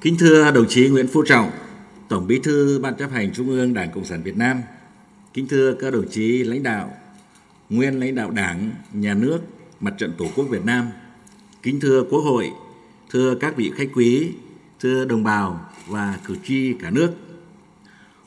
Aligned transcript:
Kính 0.00 0.16
thưa 0.18 0.50
đồng 0.50 0.68
chí 0.68 0.88
Nguyễn 0.88 1.08
Phú 1.08 1.22
Trọng, 1.26 1.50
Tổng 2.08 2.26
Bí 2.26 2.38
thư 2.38 2.78
Ban 2.78 2.96
chấp 2.96 3.10
hành 3.10 3.32
Trung 3.32 3.48
ương 3.48 3.74
Đảng 3.74 3.90
Cộng 3.92 4.04
sản 4.04 4.22
Việt 4.22 4.36
Nam, 4.36 4.62
kính 5.34 5.48
thưa 5.48 5.74
các 5.80 5.92
đồng 5.92 6.08
chí 6.10 6.44
lãnh 6.44 6.62
đạo, 6.62 6.90
nguyên 7.70 8.00
lãnh 8.00 8.14
đạo 8.14 8.30
Đảng, 8.30 8.70
Nhà 8.92 9.14
nước, 9.14 9.38
Mặt 9.80 9.94
trận 9.98 10.12
Tổ 10.18 10.26
quốc 10.36 10.44
Việt 10.44 10.64
Nam, 10.64 10.88
kính 11.62 11.80
thưa 11.80 12.04
Quốc 12.10 12.20
hội, 12.20 12.50
thưa 13.10 13.34
các 13.34 13.56
vị 13.56 13.72
khách 13.76 13.88
quý, 13.94 14.32
thưa 14.80 15.04
đồng 15.04 15.24
bào 15.24 15.70
và 15.88 16.18
cử 16.24 16.36
tri 16.44 16.74
cả 16.80 16.90
nước. 16.90 17.10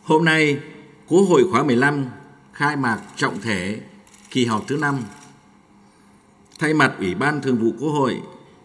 Hôm 0.03 0.25
nay, 0.25 0.59
Quốc 1.07 1.21
hội 1.21 1.43
khóa 1.51 1.63
15 1.63 2.05
khai 2.53 2.75
mạc 2.75 2.99
trọng 3.15 3.41
thể 3.41 3.79
kỳ 4.29 4.45
họp 4.45 4.67
thứ 4.67 4.77
5. 4.77 4.99
Thay 6.59 6.73
mặt 6.73 6.93
Ủy 6.99 7.15
ban 7.15 7.41
Thường 7.41 7.57
vụ 7.57 7.71
Quốc 7.79 7.91
hội, 7.91 8.21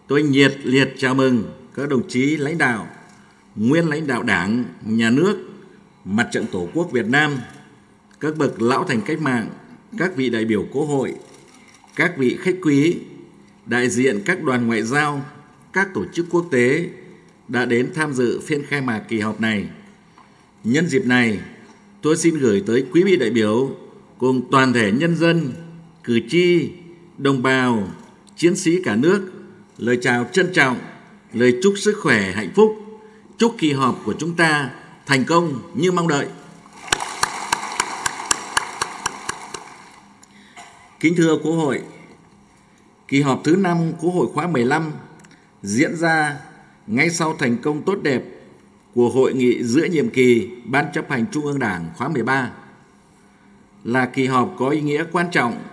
tôi 0.07 0.23
nhiệt 0.23 0.57
liệt 0.63 0.93
chào 0.97 1.15
mừng 1.15 1.43
các 1.73 1.89
đồng 1.89 2.07
chí 2.07 2.37
lãnh 2.37 2.57
đạo, 2.57 2.87
nguyên 3.57 3.89
lãnh 3.89 4.07
đạo 4.07 4.23
Đảng, 4.23 4.65
Nhà 4.85 5.09
nước, 5.09 5.37
Mặt 6.05 6.27
trận 6.31 6.45
Tổ 6.51 6.67
quốc 6.73 6.91
Việt 6.91 7.05
Nam, 7.05 7.37
các 8.19 8.37
bậc 8.37 8.61
lão 8.61 8.83
thành 8.83 9.01
cách 9.01 9.21
mạng, 9.21 9.49
các 9.97 10.15
vị 10.15 10.29
đại 10.29 10.45
biểu 10.45 10.65
Quốc 10.71 10.85
hội, 10.85 11.13
các 11.95 12.17
vị 12.17 12.37
khách 12.39 12.55
quý, 12.61 12.95
đại 13.65 13.89
diện 13.89 14.21
các 14.25 14.43
đoàn 14.43 14.67
ngoại 14.67 14.83
giao, 14.83 15.25
các 15.73 15.93
tổ 15.93 16.05
chức 16.13 16.25
quốc 16.29 16.45
tế 16.51 16.89
đã 17.47 17.65
đến 17.65 17.91
tham 17.95 18.13
dự 18.13 18.39
phiên 18.39 18.63
khai 18.63 18.81
mạc 18.81 18.99
kỳ 19.07 19.19
họp 19.19 19.41
này. 19.41 19.67
Nhân 20.63 20.87
dịp 20.87 21.05
này, 21.05 21.39
tôi 22.01 22.17
xin 22.17 22.37
gửi 22.37 22.63
tới 22.67 22.85
quý 22.91 23.03
vị 23.03 23.15
đại 23.15 23.29
biểu 23.29 23.75
cùng 24.17 24.51
toàn 24.51 24.73
thể 24.73 24.91
nhân 24.91 25.15
dân, 25.15 25.51
cử 26.03 26.19
tri, 26.29 26.69
đồng 27.17 27.41
bào, 27.43 27.87
chiến 28.35 28.55
sĩ 28.55 28.81
cả 28.83 28.95
nước 28.95 29.31
lời 29.77 29.97
chào 30.01 30.29
trân 30.31 30.53
trọng, 30.53 30.77
lời 31.33 31.59
chúc 31.63 31.73
sức 31.77 31.97
khỏe, 32.01 32.31
hạnh 32.31 32.51
phúc, 32.55 32.86
chúc 33.37 33.55
kỳ 33.57 33.73
họp 33.73 34.01
của 34.05 34.13
chúng 34.19 34.35
ta 34.35 34.69
thành 35.05 35.25
công 35.25 35.61
như 35.73 35.91
mong 35.91 36.07
đợi. 36.07 36.27
Kính 40.99 41.15
thưa 41.17 41.37
Quốc 41.43 41.51
hội, 41.51 41.81
kỳ 43.07 43.21
họp 43.21 43.41
thứ 43.43 43.55
5 43.55 43.91
Quốc 44.01 44.11
hội 44.11 44.27
khóa 44.33 44.47
15 44.47 44.91
diễn 45.63 45.95
ra 45.95 46.37
ngay 46.87 47.09
sau 47.09 47.35
thành 47.39 47.57
công 47.57 47.81
tốt 47.81 47.97
đẹp 48.03 48.23
của 48.95 49.09
hội 49.09 49.33
nghị 49.33 49.63
giữa 49.63 49.85
nhiệm 49.85 50.09
kỳ 50.09 50.49
Ban 50.65 50.85
chấp 50.93 51.09
hành 51.09 51.25
Trung 51.31 51.45
ương 51.45 51.59
Đảng 51.59 51.89
khóa 51.97 52.09
13 52.09 52.51
là 53.83 54.05
kỳ 54.05 54.27
họp 54.27 54.55
có 54.59 54.69
ý 54.69 54.81
nghĩa 54.81 55.03
quan 55.11 55.27
trọng 55.31 55.63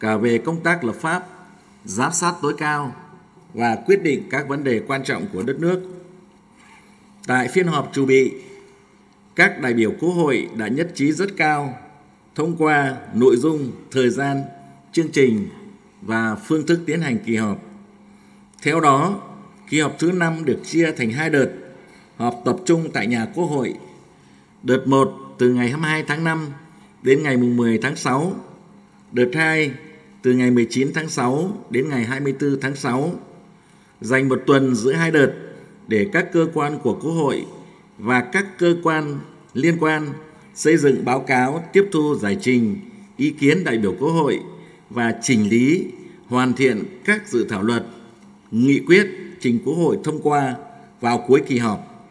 cả 0.00 0.16
về 0.16 0.38
công 0.38 0.60
tác 0.60 0.84
lập 0.84 0.96
pháp, 1.00 1.26
giám 1.84 2.12
sát 2.12 2.34
tối 2.42 2.54
cao 2.58 2.94
và 3.54 3.76
quyết 3.86 4.02
định 4.02 4.22
các 4.30 4.48
vấn 4.48 4.64
đề 4.64 4.82
quan 4.86 5.04
trọng 5.04 5.26
của 5.32 5.42
đất 5.42 5.56
nước. 5.60 5.80
Tại 7.26 7.48
phiên 7.48 7.66
họp 7.66 7.90
chủ 7.94 8.06
bị, 8.06 8.32
các 9.34 9.60
đại 9.60 9.74
biểu 9.74 9.92
Quốc 10.00 10.10
hội 10.10 10.48
đã 10.56 10.68
nhất 10.68 10.90
trí 10.94 11.12
rất 11.12 11.36
cao 11.36 11.78
thông 12.34 12.56
qua 12.56 12.96
nội 13.14 13.36
dung, 13.36 13.72
thời 13.90 14.10
gian, 14.10 14.42
chương 14.92 15.12
trình 15.12 15.48
và 16.02 16.34
phương 16.34 16.66
thức 16.66 16.80
tiến 16.86 17.00
hành 17.00 17.18
kỳ 17.26 17.36
họp. 17.36 17.62
Theo 18.62 18.80
đó, 18.80 19.22
kỳ 19.70 19.80
họp 19.80 19.98
thứ 19.98 20.12
năm 20.12 20.44
được 20.44 20.58
chia 20.64 20.92
thành 20.92 21.10
hai 21.10 21.30
đợt, 21.30 21.50
họp 22.16 22.42
tập 22.44 22.56
trung 22.64 22.90
tại 22.92 23.06
nhà 23.06 23.26
Quốc 23.34 23.44
hội. 23.44 23.74
Đợt 24.62 24.86
1 24.86 25.14
từ 25.38 25.48
ngày 25.48 25.68
22 25.68 26.04
tháng 26.08 26.24
5 26.24 26.48
đến 27.02 27.22
ngày 27.22 27.36
10 27.36 27.78
tháng 27.78 27.96
6, 27.96 28.32
đợt 29.12 29.30
2 29.34 29.70
từ 30.22 30.32
ngày 30.32 30.50
19 30.50 30.92
tháng 30.94 31.08
6 31.08 31.64
đến 31.70 31.88
ngày 31.88 32.04
24 32.04 32.60
tháng 32.60 32.76
6 32.76 33.12
dành 34.00 34.28
một 34.28 34.42
tuần 34.46 34.74
giữa 34.74 34.92
hai 34.92 35.10
đợt 35.10 35.43
để 35.88 36.08
các 36.12 36.32
cơ 36.32 36.46
quan 36.54 36.78
của 36.82 36.98
Quốc 37.02 37.12
hội 37.12 37.46
và 37.98 38.20
các 38.20 38.46
cơ 38.58 38.76
quan 38.82 39.18
liên 39.54 39.76
quan 39.80 40.12
xây 40.54 40.76
dựng 40.76 41.04
báo 41.04 41.20
cáo 41.20 41.64
tiếp 41.72 41.84
thu 41.92 42.14
giải 42.14 42.36
trình 42.40 42.76
ý 43.16 43.30
kiến 43.30 43.64
đại 43.64 43.78
biểu 43.78 43.94
Quốc 43.98 44.10
hội 44.10 44.40
và 44.90 45.14
chỉnh 45.22 45.48
lý 45.48 45.84
hoàn 46.28 46.52
thiện 46.52 46.84
các 47.04 47.28
dự 47.28 47.46
thảo 47.48 47.62
luật, 47.62 47.86
nghị 48.50 48.80
quyết 48.86 49.06
trình 49.40 49.58
Quốc 49.64 49.74
hội 49.74 49.98
thông 50.04 50.22
qua 50.22 50.56
vào 51.00 51.24
cuối 51.26 51.42
kỳ 51.46 51.58
họp. 51.58 52.08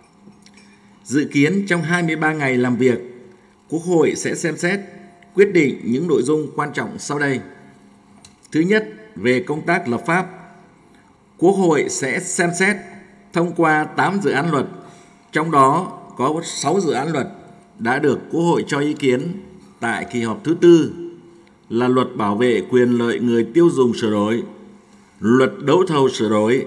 Dự 1.03 1.29
kiến 1.31 1.65
trong 1.67 1.81
23 1.81 2.33
ngày 2.33 2.57
làm 2.57 2.75
việc, 2.75 2.99
Quốc 3.69 3.81
hội 3.85 4.13
sẽ 4.15 4.35
xem 4.35 4.57
xét 4.57 4.79
quyết 5.35 5.53
định 5.53 5.79
những 5.83 6.07
nội 6.07 6.21
dung 6.23 6.47
quan 6.55 6.73
trọng 6.73 6.99
sau 6.99 7.19
đây. 7.19 7.39
Thứ 8.51 8.59
nhất, 8.59 8.89
về 9.15 9.43
công 9.47 9.65
tác 9.65 9.87
lập 9.87 10.03
pháp 10.05 10.27
Quốc 11.37 11.51
hội 11.51 11.85
sẽ 11.89 12.19
xem 12.19 12.49
xét 12.59 12.75
thông 13.33 13.53
qua 13.55 13.83
8 13.83 14.19
dự 14.21 14.31
án 14.31 14.51
luật, 14.51 14.65
trong 15.31 15.51
đó 15.51 15.99
có 16.17 16.41
6 16.43 16.79
dự 16.79 16.91
án 16.91 17.11
luật 17.11 17.27
đã 17.79 17.99
được 17.99 18.19
Quốc 18.31 18.41
hội 18.41 18.65
cho 18.67 18.79
ý 18.79 18.93
kiến 18.93 19.21
tại 19.79 20.05
kỳ 20.13 20.21
họp 20.21 20.43
thứ 20.43 20.55
tư 20.61 20.91
là 21.69 21.87
luật 21.87 22.15
bảo 22.15 22.35
vệ 22.35 22.61
quyền 22.69 22.89
lợi 22.89 23.19
người 23.19 23.47
tiêu 23.53 23.69
dùng 23.69 23.93
sửa 23.93 24.11
đổi, 24.11 24.43
luật 25.19 25.51
đấu 25.65 25.83
thầu 25.87 26.09
sửa 26.09 26.29
đổi, 26.29 26.65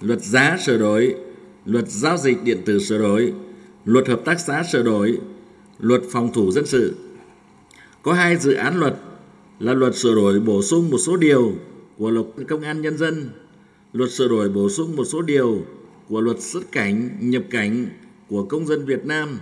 luật 0.00 0.22
giá 0.22 0.56
sửa 0.66 0.78
đổi, 0.78 1.14
luật 1.64 1.88
giao 1.88 2.16
dịch 2.16 2.44
điện 2.44 2.62
tử 2.66 2.78
sửa 2.78 2.98
đổi, 2.98 3.32
luật 3.84 4.08
hợp 4.08 4.20
tác 4.24 4.40
xã 4.40 4.62
sửa 4.72 4.82
đổi, 4.82 5.18
luật 5.78 6.02
phòng 6.12 6.32
thủ 6.32 6.52
dân 6.52 6.66
sự. 6.66 6.94
Có 8.02 8.12
hai 8.12 8.36
dự 8.36 8.52
án 8.52 8.80
luật 8.80 8.96
là 9.60 9.74
luật 9.74 9.96
sửa 9.96 10.14
đổi 10.14 10.40
bổ 10.40 10.62
sung 10.62 10.90
một 10.90 10.98
số 10.98 11.16
điều 11.16 11.52
của 11.98 12.10
luật 12.10 12.26
công 12.48 12.62
an 12.62 12.82
nhân 12.82 12.98
dân 12.98 13.30
luật 13.92 14.10
sửa 14.10 14.28
đổi 14.28 14.48
bổ 14.48 14.68
sung 14.68 14.96
một 14.96 15.04
số 15.04 15.22
điều 15.22 15.64
của 16.10 16.20
luật 16.20 16.40
xuất 16.40 16.72
cảnh, 16.72 17.08
nhập 17.20 17.42
cảnh 17.50 17.86
của 18.28 18.44
công 18.44 18.66
dân 18.66 18.84
Việt 18.84 19.04
Nam 19.04 19.38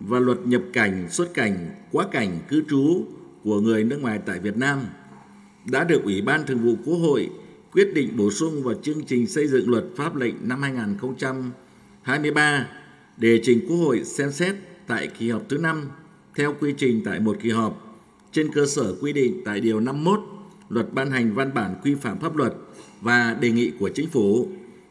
và 0.00 0.18
luật 0.18 0.46
nhập 0.46 0.62
cảnh, 0.72 1.08
xuất 1.10 1.34
cảnh, 1.34 1.70
quá 1.92 2.06
cảnh, 2.12 2.38
cư 2.48 2.62
trú 2.70 3.04
của 3.44 3.60
người 3.60 3.84
nước 3.84 4.02
ngoài 4.02 4.18
tại 4.26 4.38
Việt 4.38 4.56
Nam 4.56 4.80
đã 5.64 5.84
được 5.84 6.04
Ủy 6.04 6.22
ban 6.22 6.46
Thường 6.46 6.58
vụ 6.58 6.74
Quốc 6.84 6.96
hội 6.96 7.30
quyết 7.72 7.94
định 7.94 8.16
bổ 8.16 8.30
sung 8.30 8.62
vào 8.62 8.74
chương 8.82 9.04
trình 9.04 9.26
xây 9.26 9.48
dựng 9.48 9.70
luật 9.70 9.84
pháp 9.96 10.16
lệnh 10.16 10.34
năm 10.48 10.62
2023 10.62 12.66
để 13.16 13.40
trình 13.42 13.60
Quốc 13.68 13.76
hội 13.76 14.04
xem 14.04 14.32
xét 14.32 14.54
tại 14.86 15.08
kỳ 15.18 15.30
họp 15.30 15.48
thứ 15.48 15.58
năm 15.58 15.88
theo 16.34 16.54
quy 16.60 16.74
trình 16.76 17.02
tại 17.04 17.20
một 17.20 17.36
kỳ 17.42 17.50
họp 17.50 18.00
trên 18.32 18.52
cơ 18.52 18.66
sở 18.66 18.94
quy 19.00 19.12
định 19.12 19.42
tại 19.44 19.60
Điều 19.60 19.80
51 19.80 20.20
Luật 20.68 20.92
ban 20.92 21.10
hành 21.10 21.34
văn 21.34 21.54
bản 21.54 21.74
quy 21.84 21.94
phạm 21.94 22.18
pháp 22.18 22.36
luật 22.36 22.54
và 23.00 23.36
đề 23.40 23.50
nghị 23.50 23.72
của 23.78 23.88
chính 23.88 24.08
phủ 24.08 24.48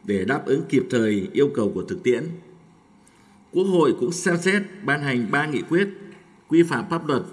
để 0.08 0.26
đáp 0.26 0.46
ứng 0.46 0.62
kịp 0.70 0.84
thời 0.90 1.28
yêu 1.34 1.50
cầu 1.54 1.72
của 1.76 1.84
thực 1.84 2.04
tiễn. 2.04 2.24
Quốc 3.52 3.64
hội 3.64 3.96
cũng 4.00 4.12
xem 4.12 4.38
xét 4.42 4.62
ban 4.84 5.02
hành 5.02 5.28
ba 5.32 5.48
nghị 5.48 5.62
quyết 5.62 5.88
quy 6.48 6.64
phạm 6.64 6.86
pháp 6.90 7.08
luật 7.08 7.24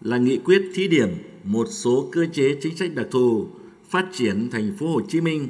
là 0.00 0.18
nghị 0.18 0.38
quyết 0.38 0.62
thí 0.74 0.88
điểm 0.88 1.08
một 1.44 1.66
số 1.70 2.08
cơ 2.12 2.26
chế 2.32 2.56
chính 2.60 2.76
sách 2.76 2.94
đặc 2.94 3.06
thù 3.10 3.46
phát 3.90 4.06
triển 4.12 4.50
thành 4.50 4.74
phố 4.78 4.86
Hồ 4.86 5.00
Chí 5.08 5.20
Minh, 5.20 5.48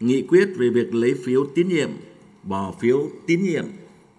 nghị 0.00 0.22
quyết 0.22 0.48
về 0.56 0.68
việc 0.68 0.94
lấy 0.94 1.14
phiếu 1.24 1.46
tín 1.54 1.68
nhiệm, 1.68 1.90
bỏ 2.42 2.74
phiếu 2.80 3.10
tín 3.26 3.42
nhiệm 3.42 3.64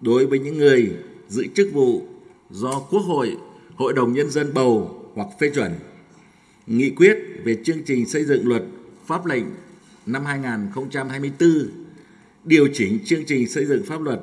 đối 0.00 0.26
với 0.26 0.38
những 0.38 0.58
người 0.58 0.92
giữ 1.28 1.46
chức 1.54 1.72
vụ 1.72 2.06
do 2.50 2.80
Quốc 2.90 3.00
hội, 3.00 3.36
Hội 3.74 3.92
đồng 3.92 4.12
Nhân 4.12 4.30
dân 4.30 4.54
bầu 4.54 5.04
hoặc 5.14 5.28
phê 5.40 5.50
chuẩn, 5.54 5.72
nghị 6.66 6.90
quyết 6.90 7.16
về 7.44 7.58
chương 7.64 7.82
trình 7.86 8.06
xây 8.06 8.24
dựng 8.24 8.48
luật 8.48 8.62
pháp 9.06 9.26
lệnh 9.26 9.44
năm 10.08 10.24
2024, 10.24 11.68
điều 12.44 12.68
chỉnh 12.74 12.98
chương 13.04 13.24
trình 13.24 13.48
xây 13.48 13.64
dựng 13.64 13.84
pháp 13.86 14.00
luật, 14.00 14.20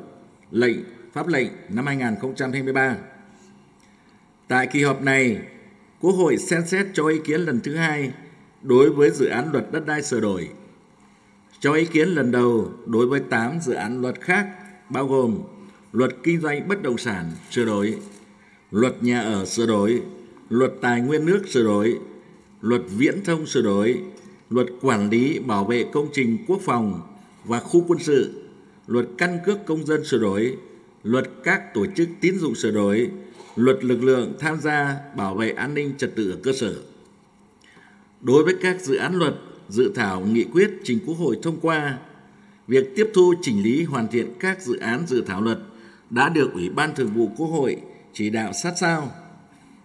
lệnh 0.52 0.78
pháp 1.14 1.28
lệnh 1.28 1.48
năm 1.70 1.86
2023. 1.86 2.98
Tại 4.48 4.68
kỳ 4.68 4.84
họp 4.84 5.02
này, 5.02 5.42
Quốc 6.00 6.12
hội 6.12 6.38
xem 6.38 6.62
xét 6.66 6.88
cho 6.94 7.08
ý 7.08 7.20
kiến 7.26 7.42
lần 7.42 7.60
thứ 7.60 7.76
hai 7.76 8.12
đối 8.62 8.90
với 8.90 9.10
dự 9.10 9.26
án 9.26 9.52
luật 9.52 9.72
đất 9.72 9.86
đai 9.86 10.04
sửa 10.04 10.20
đổi, 10.20 10.50
cho 11.60 11.74
ý 11.74 11.86
kiến 11.86 12.10
lần 12.10 12.32
đầu 12.32 12.72
đối 12.86 13.08
với 13.08 13.20
8 13.20 13.60
dự 13.62 13.74
án 13.74 14.02
luật 14.02 14.22
khác 14.22 14.48
bao 14.90 15.08
gồm 15.08 15.40
luật 15.92 16.12
kinh 16.24 16.42
doanh 16.42 16.68
bất 16.68 16.84
động 16.84 16.98
sản 16.98 17.32
sửa 17.52 17.66
đổi, 17.66 18.00
luật 18.72 19.04
nhà 19.04 19.22
ở 19.22 19.46
sửa 19.46 19.66
đổi, 19.66 20.02
luật 20.50 20.72
tài 20.82 21.02
nguyên 21.02 21.26
nước 21.26 21.42
sửa 21.48 21.64
đổi, 21.64 22.00
luật 22.62 22.82
viễn 22.98 23.24
thông 23.24 23.46
sửa 23.46 23.62
đổi, 23.62 24.02
luật 24.50 24.68
quản 24.82 25.10
lý 25.10 25.40
bảo 25.40 25.66
vệ 25.66 25.86
công 25.94 26.08
trình 26.14 26.38
quốc 26.48 26.62
phòng 26.62 27.02
và 27.46 27.60
khu 27.60 27.86
quân 27.88 28.00
sự, 28.00 28.44
luật 28.88 29.06
căn 29.18 29.40
cước 29.46 29.66
công 29.66 29.86
dân 29.86 30.06
sửa 30.06 30.18
đổi, 30.18 30.58
luật 31.04 31.30
các 31.44 31.74
tổ 31.74 31.86
chức 31.96 32.10
tín 32.22 32.40
dụng 32.40 32.56
sửa 32.56 32.72
đổi, 32.72 33.12
luật 33.56 33.84
lực 33.84 34.04
lượng 34.04 34.34
tham 34.40 34.62
gia 34.62 34.96
bảo 35.18 35.36
vệ 35.36 35.52
an 35.52 35.74
ninh 35.74 35.94
trật 35.98 36.16
tự 36.16 36.32
ở 36.32 36.38
cơ 36.44 36.54
sở. 36.54 36.76
Đối 38.22 38.44
với 38.44 38.56
các 38.62 38.82
dự 38.82 38.96
án 38.96 39.16
luật, 39.16 39.34
dự 39.70 39.92
thảo 39.96 40.22
nghị 40.22 40.44
quyết 40.44 40.72
trình 40.84 41.00
Quốc 41.06 41.16
hội 41.16 41.40
thông 41.44 41.60
qua, 41.62 41.98
việc 42.68 42.96
tiếp 42.96 43.12
thu 43.14 43.34
chỉnh 43.42 43.64
lý 43.64 43.84
hoàn 43.84 44.08
thiện 44.08 44.34
các 44.40 44.62
dự 44.62 44.78
án 44.80 45.08
dự 45.08 45.24
thảo 45.28 45.42
luật 45.42 45.60
đã 46.10 46.30
được 46.30 46.54
Ủy 46.54 46.70
ban 46.70 46.96
Thường 46.96 47.14
vụ 47.16 47.30
Quốc 47.38 47.48
hội 47.48 47.78
chỉ 48.14 48.30
đạo 48.30 48.54
sát 48.64 48.74
sao. 48.80 49.12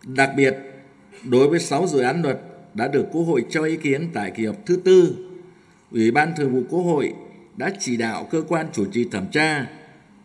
Đặc 0.06 0.30
biệt, 0.36 0.56
đối 1.24 1.48
với 1.48 1.60
6 1.60 1.86
dự 1.86 1.98
án 1.98 2.22
luật 2.22 2.40
đã 2.74 2.88
được 2.88 3.06
Quốc 3.12 3.22
hội 3.22 3.44
cho 3.50 3.62
ý 3.62 3.76
kiến 3.76 4.08
tại 4.14 4.32
kỳ 4.36 4.46
họp 4.46 4.56
thứ 4.66 4.76
tư, 4.76 5.16
Ủy 5.90 6.10
ban 6.10 6.32
Thường 6.36 6.52
vụ 6.52 6.62
Quốc 6.70 6.82
hội 6.82 7.12
đã 7.56 7.70
chỉ 7.80 7.96
đạo 7.96 8.28
cơ 8.30 8.42
quan 8.48 8.66
chủ 8.72 8.84
trì 8.92 9.04
thẩm 9.04 9.26
tra 9.32 9.66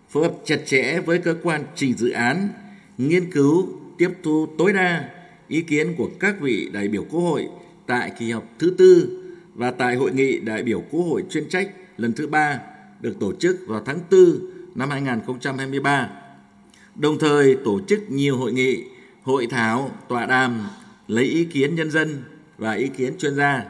phối 0.10 0.24
hợp 0.24 0.34
chặt 0.46 0.60
chẽ 0.66 1.00
với 1.00 1.20
cơ 1.20 1.36
quan 1.44 1.64
trình 1.76 1.94
dự 1.98 2.10
án, 2.10 2.50
nghiên 2.98 3.32
cứu, 3.32 3.70
tiếp 3.98 4.10
thu 4.24 4.48
tối 4.58 4.74
đa 4.74 5.10
ý 5.48 5.62
kiến 5.62 5.96
của 5.98 6.10
các 6.20 6.36
vị 6.42 6.70
đại 6.74 6.88
biểu 6.88 7.04
Quốc 7.12 7.22
hội 7.22 7.48
tại 7.86 8.12
kỳ 8.20 8.32
họp 8.32 8.44
thứ 8.60 8.76
tư 8.78 9.22
và 9.56 9.72
tại 9.72 9.96
hội 9.96 10.12
nghị 10.12 10.40
đại 10.40 10.64
biểu 10.64 10.84
Quốc 10.92 11.02
hội 11.02 11.24
chuyên 11.30 11.50
trách 11.50 11.70
lần 11.98 12.14
thứ 12.14 12.28
ba 12.28 12.60
được 13.02 13.20
tổ 13.20 13.34
chức 13.34 13.58
vào 13.68 13.82
tháng 13.86 14.00
4 14.12 14.20
năm 14.76 14.90
2023. 14.90 16.10
Đồng 16.96 17.20
thời 17.20 17.56
tổ 17.66 17.80
chức 17.88 18.12
nhiều 18.12 18.38
hội 18.38 18.54
nghị, 18.54 18.84
hội 19.24 19.48
thảo, 19.50 19.92
tọa 20.10 20.26
đàm 20.26 20.62
lấy 21.08 21.26
ý 21.26 21.46
kiến 21.46 21.76
nhân 21.76 21.92
dân 21.92 22.24
và 22.58 22.72
ý 22.72 22.88
kiến 22.88 23.18
chuyên 23.18 23.36
gia. 23.36 23.64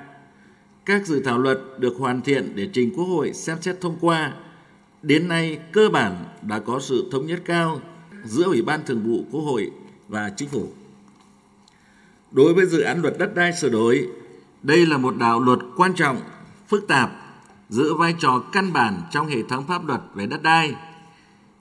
Các 0.85 1.07
dự 1.07 1.19
thảo 1.19 1.37
luật 1.37 1.59
được 1.79 1.95
hoàn 1.99 2.21
thiện 2.21 2.55
để 2.55 2.69
trình 2.73 2.93
Quốc 2.95 3.05
hội 3.05 3.33
xem 3.33 3.57
xét 3.61 3.81
thông 3.81 3.97
qua. 4.01 4.33
Đến 5.01 5.27
nay 5.27 5.59
cơ 5.71 5.89
bản 5.89 6.25
đã 6.41 6.59
có 6.59 6.79
sự 6.79 7.09
thống 7.11 7.25
nhất 7.25 7.41
cao 7.45 7.81
giữa 8.25 8.43
Ủy 8.43 8.61
ban 8.61 8.85
Thường 8.85 9.03
vụ 9.03 9.25
Quốc 9.31 9.41
hội 9.41 9.71
và 10.07 10.31
Chính 10.37 10.49
phủ. 10.49 10.67
Đối 12.31 12.53
với 12.53 12.65
dự 12.65 12.81
án 12.81 13.01
luật 13.01 13.17
đất 13.19 13.35
đai 13.35 13.53
sửa 13.53 13.69
đổi, 13.69 14.07
đây 14.63 14.85
là 14.85 14.97
một 14.97 15.17
đạo 15.17 15.39
luật 15.39 15.59
quan 15.75 15.93
trọng, 15.93 16.21
phức 16.67 16.87
tạp, 16.87 17.11
giữ 17.69 17.93
vai 17.93 18.15
trò 18.19 18.43
căn 18.51 18.73
bản 18.73 19.01
trong 19.11 19.27
hệ 19.27 19.43
thống 19.49 19.67
pháp 19.67 19.87
luật 19.87 20.01
về 20.13 20.25
đất 20.25 20.43
đai, 20.43 20.75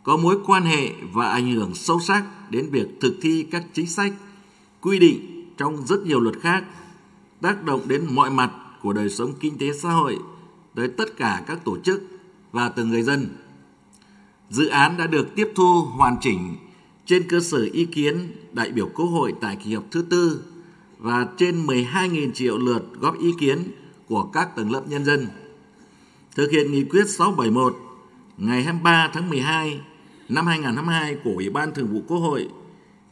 có 0.03 0.17
mối 0.17 0.39
quan 0.47 0.63
hệ 0.63 0.91
và 1.13 1.29
ảnh 1.29 1.53
hưởng 1.53 1.75
sâu 1.75 2.01
sắc 2.01 2.25
đến 2.51 2.71
việc 2.71 2.87
thực 3.01 3.15
thi 3.23 3.47
các 3.51 3.65
chính 3.73 3.87
sách, 3.87 4.13
quy 4.81 4.99
định 4.99 5.45
trong 5.57 5.87
rất 5.87 6.07
nhiều 6.07 6.21
luật 6.21 6.35
khác, 6.41 6.65
tác 7.45 7.65
động 7.65 7.81
đến 7.89 8.07
mọi 8.11 8.31
mặt 8.31 8.51
của 8.83 8.93
đời 8.93 9.11
sống 9.11 9.33
kinh 9.41 9.59
tế 9.59 9.73
xã 9.73 9.91
hội 9.91 10.19
tới 10.75 10.89
tất 10.89 11.17
cả 11.17 11.43
các 11.47 11.65
tổ 11.65 11.79
chức 11.79 12.03
và 12.53 12.69
từng 12.69 12.91
người 12.91 13.03
dân. 13.03 13.29
Dự 14.51 14.67
án 14.67 14.97
đã 14.97 15.07
được 15.07 15.35
tiếp 15.35 15.53
thu 15.55 15.83
hoàn 15.83 16.17
chỉnh 16.21 16.57
trên 17.07 17.29
cơ 17.29 17.41
sở 17.41 17.69
ý 17.73 17.85
kiến 17.85 18.33
đại 18.53 18.71
biểu 18.71 18.89
Quốc 18.95 19.07
hội 19.07 19.35
tại 19.41 19.57
kỳ 19.65 19.75
họp 19.75 19.85
thứ 19.91 20.03
tư 20.03 20.45
và 20.99 21.27
trên 21.37 21.67
12.000 21.67 22.33
triệu 22.33 22.59
lượt 22.59 22.83
góp 23.01 23.19
ý 23.19 23.33
kiến 23.39 23.59
của 24.09 24.23
các 24.23 24.57
tầng 24.57 24.71
lớp 24.71 24.83
nhân 24.89 25.05
dân. 25.05 25.29
Thực 26.35 26.51
hiện 26.51 26.73
nghị 26.73 26.85
quyết 26.85 27.09
671 27.09 27.77
ngày 28.39 28.63
23 28.63 29.11
tháng 29.13 29.31
12 29.31 29.81
năm 30.29 30.47
2022 30.47 31.17
của 31.25 31.33
Ủy 31.35 31.51
ban 31.51 31.75
Thường 31.75 31.93
vụ 31.93 32.03
Quốc 32.09 32.19
hội, 32.19 32.49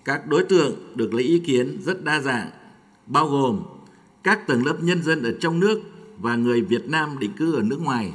các 0.05 0.27
đối 0.27 0.45
tượng 0.45 0.75
được 0.95 1.15
lấy 1.15 1.25
ý 1.25 1.39
kiến 1.39 1.79
rất 1.85 2.05
đa 2.05 2.21
dạng, 2.21 2.51
bao 3.07 3.29
gồm 3.29 3.63
các 4.23 4.47
tầng 4.47 4.67
lớp 4.67 4.77
nhân 4.83 5.03
dân 5.03 5.23
ở 5.23 5.33
trong 5.41 5.61
nước 5.61 5.81
và 6.19 6.37
người 6.37 6.61
Việt 6.61 6.89
Nam 6.89 7.19
định 7.19 7.33
cư 7.37 7.55
ở 7.55 7.63
nước 7.63 7.81
ngoài, 7.81 8.13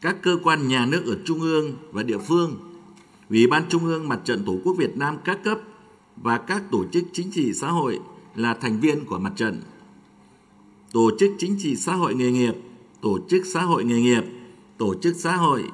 các 0.00 0.16
cơ 0.22 0.38
quan 0.42 0.68
nhà 0.68 0.86
nước 0.86 1.02
ở 1.06 1.16
trung 1.24 1.40
ương 1.40 1.72
và 1.92 2.02
địa 2.02 2.18
phương, 2.18 2.56
Ủy 3.30 3.46
ban 3.46 3.68
Trung 3.68 3.84
ương 3.84 4.08
Mặt 4.08 4.20
trận 4.24 4.44
Tổ 4.44 4.56
quốc 4.64 4.74
Việt 4.78 4.96
Nam 4.96 5.16
các 5.24 5.38
cấp 5.44 5.58
và 6.16 6.38
các 6.38 6.62
tổ 6.70 6.84
chức 6.92 7.04
chính 7.12 7.30
trị 7.30 7.52
xã 7.54 7.70
hội 7.70 8.00
là 8.34 8.54
thành 8.54 8.80
viên 8.80 9.04
của 9.04 9.18
mặt 9.18 9.32
trận. 9.36 9.62
Tổ 10.92 11.10
chức 11.18 11.30
chính 11.38 11.56
trị 11.58 11.76
xã 11.76 11.94
hội 11.94 12.14
nghề 12.14 12.30
nghiệp, 12.30 12.54
tổ 13.00 13.18
chức 13.28 13.46
xã 13.46 13.62
hội 13.62 13.84
nghề 13.84 14.00
nghiệp, 14.00 14.24
tổ 14.78 14.94
chức 14.94 15.16
xã 15.16 15.36
hội, 15.36 15.64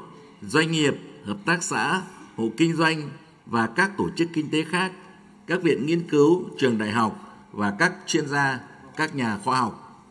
doanh 0.42 0.72
nghiệp, 0.72 0.94
hợp 1.24 1.38
tác 1.44 1.62
xã, 1.62 2.02
hộ 2.36 2.50
kinh 2.56 2.76
doanh 2.76 3.10
và 3.46 3.66
các 3.66 3.96
tổ 3.96 4.08
chức 4.16 4.28
kinh 4.32 4.50
tế 4.50 4.64
khác, 4.64 4.92
các 5.46 5.62
viện 5.62 5.86
nghiên 5.86 6.08
cứu, 6.08 6.44
trường 6.58 6.78
đại 6.78 6.90
học 6.90 7.42
và 7.52 7.70
các 7.78 7.92
chuyên 8.06 8.28
gia, 8.28 8.60
các 8.96 9.14
nhà 9.14 9.38
khoa 9.44 9.60
học. 9.60 10.04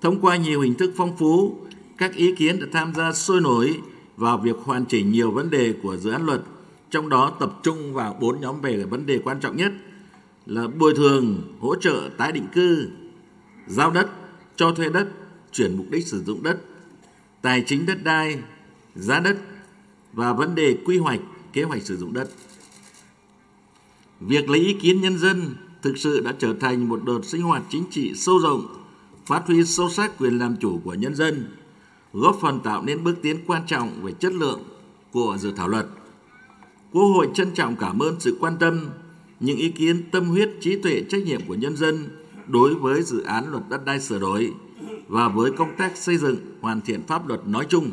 Thông 0.00 0.20
qua 0.20 0.36
nhiều 0.36 0.60
hình 0.60 0.74
thức 0.74 0.94
phong 0.96 1.16
phú, 1.16 1.60
các 1.98 2.14
ý 2.14 2.34
kiến 2.36 2.60
đã 2.60 2.66
tham 2.72 2.94
gia 2.94 3.12
sôi 3.12 3.40
nổi 3.40 3.80
vào 4.16 4.38
việc 4.38 4.56
hoàn 4.64 4.84
chỉnh 4.84 5.12
nhiều 5.12 5.30
vấn 5.30 5.50
đề 5.50 5.74
của 5.82 5.96
dự 5.96 6.10
án 6.10 6.26
luật, 6.26 6.42
trong 6.90 7.08
đó 7.08 7.32
tập 7.40 7.52
trung 7.62 7.94
vào 7.94 8.16
bốn 8.20 8.40
nhóm 8.40 8.60
về 8.60 8.84
vấn 8.84 9.06
đề 9.06 9.18
quan 9.24 9.40
trọng 9.40 9.56
nhất 9.56 9.72
là 10.46 10.68
bồi 10.68 10.94
thường, 10.96 11.42
hỗ 11.60 11.76
trợ 11.76 12.10
tái 12.16 12.32
định 12.32 12.46
cư, 12.52 12.88
giao 13.66 13.90
đất, 13.90 14.10
cho 14.56 14.72
thuê 14.72 14.88
đất, 14.88 15.08
chuyển 15.52 15.76
mục 15.76 15.86
đích 15.90 16.06
sử 16.06 16.22
dụng 16.24 16.42
đất, 16.42 16.58
tài 17.42 17.64
chính 17.66 17.86
đất 17.86 18.04
đai, 18.04 18.38
giá 18.94 19.20
đất 19.20 19.36
và 20.12 20.32
vấn 20.32 20.54
đề 20.54 20.78
quy 20.84 20.98
hoạch, 20.98 21.20
kế 21.52 21.62
hoạch 21.62 21.82
sử 21.82 21.96
dụng 21.96 22.12
đất. 22.12 22.30
Việc 24.20 24.50
lấy 24.50 24.60
ý 24.60 24.74
kiến 24.74 25.00
nhân 25.00 25.18
dân 25.18 25.54
thực 25.82 25.98
sự 25.98 26.20
đã 26.20 26.34
trở 26.38 26.54
thành 26.60 26.88
một 26.88 27.00
đợt 27.04 27.20
sinh 27.22 27.42
hoạt 27.42 27.62
chính 27.68 27.84
trị 27.90 28.12
sâu 28.14 28.38
rộng, 28.38 28.66
phát 29.26 29.42
huy 29.46 29.64
sâu 29.64 29.90
sắc 29.90 30.18
quyền 30.18 30.38
làm 30.38 30.56
chủ 30.56 30.80
của 30.84 30.94
nhân 30.94 31.14
dân, 31.14 31.56
góp 32.12 32.38
phần 32.40 32.60
tạo 32.60 32.82
nên 32.82 33.04
bước 33.04 33.14
tiến 33.22 33.36
quan 33.46 33.62
trọng 33.66 34.02
về 34.02 34.12
chất 34.12 34.32
lượng 34.32 34.60
của 35.12 35.36
dự 35.40 35.52
thảo 35.56 35.68
luật. 35.68 35.86
Quốc 36.92 37.02
hội 37.02 37.28
trân 37.34 37.50
trọng 37.54 37.76
cảm 37.76 38.02
ơn 38.02 38.20
sự 38.20 38.36
quan 38.40 38.56
tâm, 38.60 38.88
những 39.40 39.56
ý 39.56 39.70
kiến 39.70 40.10
tâm 40.10 40.24
huyết, 40.24 40.50
trí 40.60 40.76
tuệ, 40.76 41.02
trách 41.08 41.22
nhiệm 41.24 41.40
của 41.48 41.54
nhân 41.54 41.76
dân 41.76 42.08
đối 42.46 42.74
với 42.74 43.02
dự 43.02 43.22
án 43.22 43.50
luật 43.50 43.62
đất 43.68 43.84
đai 43.84 44.00
sửa 44.00 44.18
đổi 44.18 44.54
và 45.08 45.28
với 45.28 45.52
công 45.52 45.76
tác 45.76 45.96
xây 45.96 46.16
dựng 46.16 46.36
hoàn 46.60 46.80
thiện 46.80 47.02
pháp 47.06 47.28
luật 47.28 47.48
nói 47.48 47.66
chung. 47.68 47.90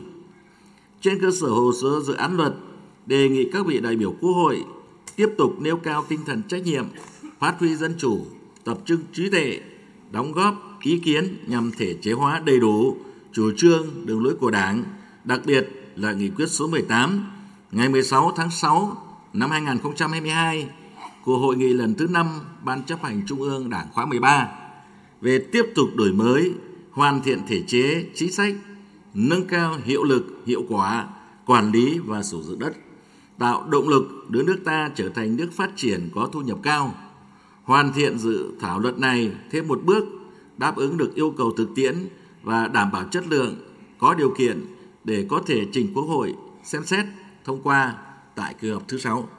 Trên 1.02 1.20
cơ 1.22 1.32
sở 1.32 1.48
hồ 1.48 1.72
sơ 1.82 2.00
dự 2.00 2.14
án 2.14 2.38
luật, 2.38 2.54
đề 3.06 3.30
nghị 3.30 3.50
các 3.52 3.66
vị 3.66 3.80
đại 3.80 3.96
biểu 3.96 4.16
Quốc 4.22 4.32
hội 4.32 4.64
tiếp 5.16 5.30
tục 5.38 5.62
nêu 5.62 5.78
cao 5.78 6.06
tinh 6.10 6.20
thần 6.26 6.44
trách 6.44 6.64
nhiệm, 6.64 6.86
phát 7.40 7.56
huy 7.60 7.76
dân 7.76 7.96
chủ, 7.98 8.26
tập 8.64 8.78
trung 8.86 9.00
trí 9.14 9.30
tuệ, 9.30 9.60
đóng 10.12 10.32
góp 10.32 10.80
ý 10.82 11.00
kiến 11.00 11.38
nhằm 11.48 11.72
thể 11.78 11.94
chế 12.02 12.12
hóa 12.12 12.42
đầy 12.46 12.60
đủ 12.60 12.98
chủ 13.32 13.52
trương, 13.58 14.06
đường 14.06 14.24
lối 14.24 14.36
của 14.36 14.52
Đảng, 14.52 14.84
đặc 15.24 15.42
biệt 15.46 15.92
là 15.96 16.14
nghị 16.14 16.30
quyết 16.30 16.50
số 16.50 16.68
18 16.68 17.26
ngày 17.72 17.90
16 17.90 18.34
tháng 18.36 18.52
6 18.52 19.04
năm 19.34 19.50
2022 19.50 20.68
của 21.24 21.38
hội 21.38 21.58
nghị 21.58 21.74
lần 21.74 21.96
thứ 21.96 22.08
5 22.08 22.28
Ban 22.64 22.84
chấp 22.84 23.04
hành 23.04 23.22
Trung 23.28 23.42
ương 23.42 23.70
Đảng 23.70 23.88
khóa 23.94 24.06
13 24.06 24.48
về 25.22 25.40
tiếp 25.52 25.64
tục 25.76 25.90
đổi 25.96 26.14
mới, 26.14 26.54
hoàn 26.92 27.22
thiện 27.22 27.40
thể 27.48 27.64
chế, 27.68 28.06
chính 28.16 28.32
sách, 28.32 28.54
nâng 29.14 29.48
cao 29.48 29.78
hiệu 29.86 30.04
lực, 30.04 30.44
hiệu 30.46 30.64
quả, 30.70 31.08
quản 31.46 31.72
lý 31.72 32.00
và 32.00 32.24
sử 32.24 32.42
dụng 32.42 32.60
đất, 32.60 32.74
tạo 33.40 33.68
động 33.70 33.90
lực 33.90 34.26
đưa 34.30 34.44
nước 34.44 34.60
ta 34.66 34.90
trở 34.96 35.10
thành 35.10 35.36
nước 35.36 35.50
phát 35.54 35.70
triển 35.76 36.10
có 36.16 36.30
thu 36.34 36.42
nhập 36.42 36.58
cao. 36.64 36.96
Hoàn 37.68 37.94
thiện 37.94 38.20
dự 38.20 38.52
thảo 38.60 38.80
luật 38.80 39.00
này 39.00 39.32
thêm 39.52 39.68
một 39.68 39.82
bước 39.84 40.06
đáp 40.58 40.76
ứng 40.76 40.98
được 40.98 41.16
yêu 41.16 41.34
cầu 41.38 41.52
thực 41.52 41.76
tiễn 41.76 41.96
và 42.44 42.68
đảm 42.68 42.92
bảo 42.92 43.04
chất 43.12 43.24
lượng, 43.30 43.56
có 43.98 44.14
điều 44.14 44.34
kiện 44.38 44.66
để 45.04 45.26
có 45.30 45.42
thể 45.46 45.66
trình 45.72 45.94
Quốc 45.94 46.04
hội 46.04 46.36
xem 46.64 46.86
xét 46.86 47.06
thông 47.46 47.62
qua 47.62 47.96
tại 48.36 48.54
kỳ 48.62 48.70
họp 48.70 48.88
thứ 48.88 48.98
sáu. 48.98 49.30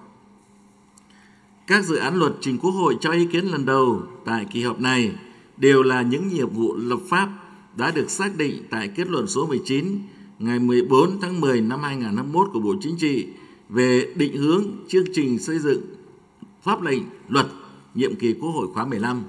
Các 1.67 1.85
dự 1.85 1.97
án 1.97 2.15
luật 2.15 2.33
trình 2.41 2.59
Quốc 2.59 2.71
hội 2.71 2.97
cho 3.01 3.13
ý 3.13 3.27
kiến 3.27 3.45
lần 3.45 3.67
đầu 3.67 4.03
tại 4.25 4.47
kỳ 4.53 4.63
họp 4.63 4.81
này 4.81 5.13
đều 5.57 5.83
là 5.83 6.03
những 6.03 6.29
nhiệm 6.29 6.49
vụ 6.49 6.77
lập 6.77 7.01
pháp 7.09 7.29
đã 7.77 7.91
được 7.91 8.11
xác 8.11 8.37
định 8.37 8.63
tại 8.71 8.89
kết 8.89 9.09
luận 9.09 9.27
số 9.27 9.47
19 9.47 9.99
ngày 10.39 10.59
14 10.59 11.21
tháng 11.21 11.41
10 11.41 11.61
năm 11.61 11.83
2021 11.83 12.49
của 12.53 12.61
Bộ 12.61 12.75
Chính 12.81 12.97
trị 12.97 13.27
về 13.69 14.13
định 14.17 14.37
hướng 14.37 14.65
chương 14.89 15.07
trình 15.15 15.39
xây 15.39 15.59
dựng 15.59 15.81
pháp 16.63 16.83
lệnh 16.83 17.03
luật 17.29 17.47
nhiệm 17.95 18.17
kỳ 18.17 18.35
Quốc 18.35 18.51
hội 18.51 18.69
khóa 18.75 18.85
15 18.85 19.23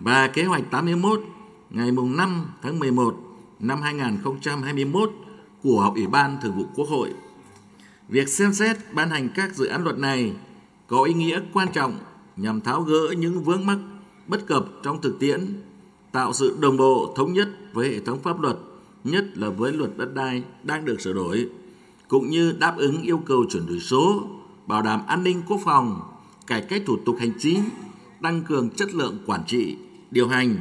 và 0.00 0.28
kế 0.28 0.44
hoạch 0.44 0.70
81 0.70 1.22
ngày 1.70 1.90
5 1.90 2.46
tháng 2.62 2.78
11 2.78 3.16
năm 3.60 3.82
2021 3.82 5.12
của 5.62 5.92
Ủy 5.94 6.06
ban 6.06 6.38
Thường 6.42 6.56
vụ 6.56 6.64
Quốc 6.74 6.88
hội. 6.88 7.12
Việc 8.08 8.28
xem 8.28 8.52
xét 8.52 8.76
ban 8.92 9.10
hành 9.10 9.28
các 9.34 9.54
dự 9.54 9.66
án 9.66 9.84
luật 9.84 9.98
này 9.98 10.32
có 10.86 11.02
ý 11.02 11.14
nghĩa 11.14 11.40
quan 11.52 11.68
trọng 11.72 11.98
nhằm 12.36 12.60
tháo 12.60 12.82
gỡ 12.82 13.14
những 13.18 13.44
vướng 13.44 13.66
mắc 13.66 13.78
bất 14.26 14.46
cập 14.46 14.66
trong 14.82 15.00
thực 15.00 15.18
tiễn, 15.18 15.62
tạo 16.12 16.32
sự 16.32 16.56
đồng 16.60 16.76
bộ 16.76 17.14
thống 17.16 17.32
nhất 17.32 17.48
với 17.72 17.88
hệ 17.88 18.00
thống 18.00 18.18
pháp 18.22 18.40
luật, 18.40 18.56
nhất 19.04 19.24
là 19.34 19.48
với 19.48 19.72
luật 19.72 19.90
đất 19.96 20.14
đai 20.14 20.42
đang 20.62 20.84
được 20.84 21.00
sửa 21.00 21.12
đổi, 21.12 21.48
cũng 22.08 22.30
như 22.30 22.52
đáp 22.52 22.76
ứng 22.76 23.02
yêu 23.02 23.18
cầu 23.18 23.44
chuyển 23.50 23.66
đổi 23.66 23.80
số, 23.80 24.22
bảo 24.66 24.82
đảm 24.82 25.00
an 25.06 25.24
ninh 25.24 25.42
quốc 25.48 25.60
phòng, 25.64 26.00
cải 26.46 26.60
cách 26.60 26.82
thủ 26.86 26.96
tục 27.04 27.16
hành 27.20 27.32
chính, 27.38 27.62
tăng 28.26 28.42
cường 28.42 28.70
chất 28.70 28.94
lượng 28.94 29.18
quản 29.26 29.44
trị, 29.46 29.76
điều 30.10 30.28
hành 30.28 30.56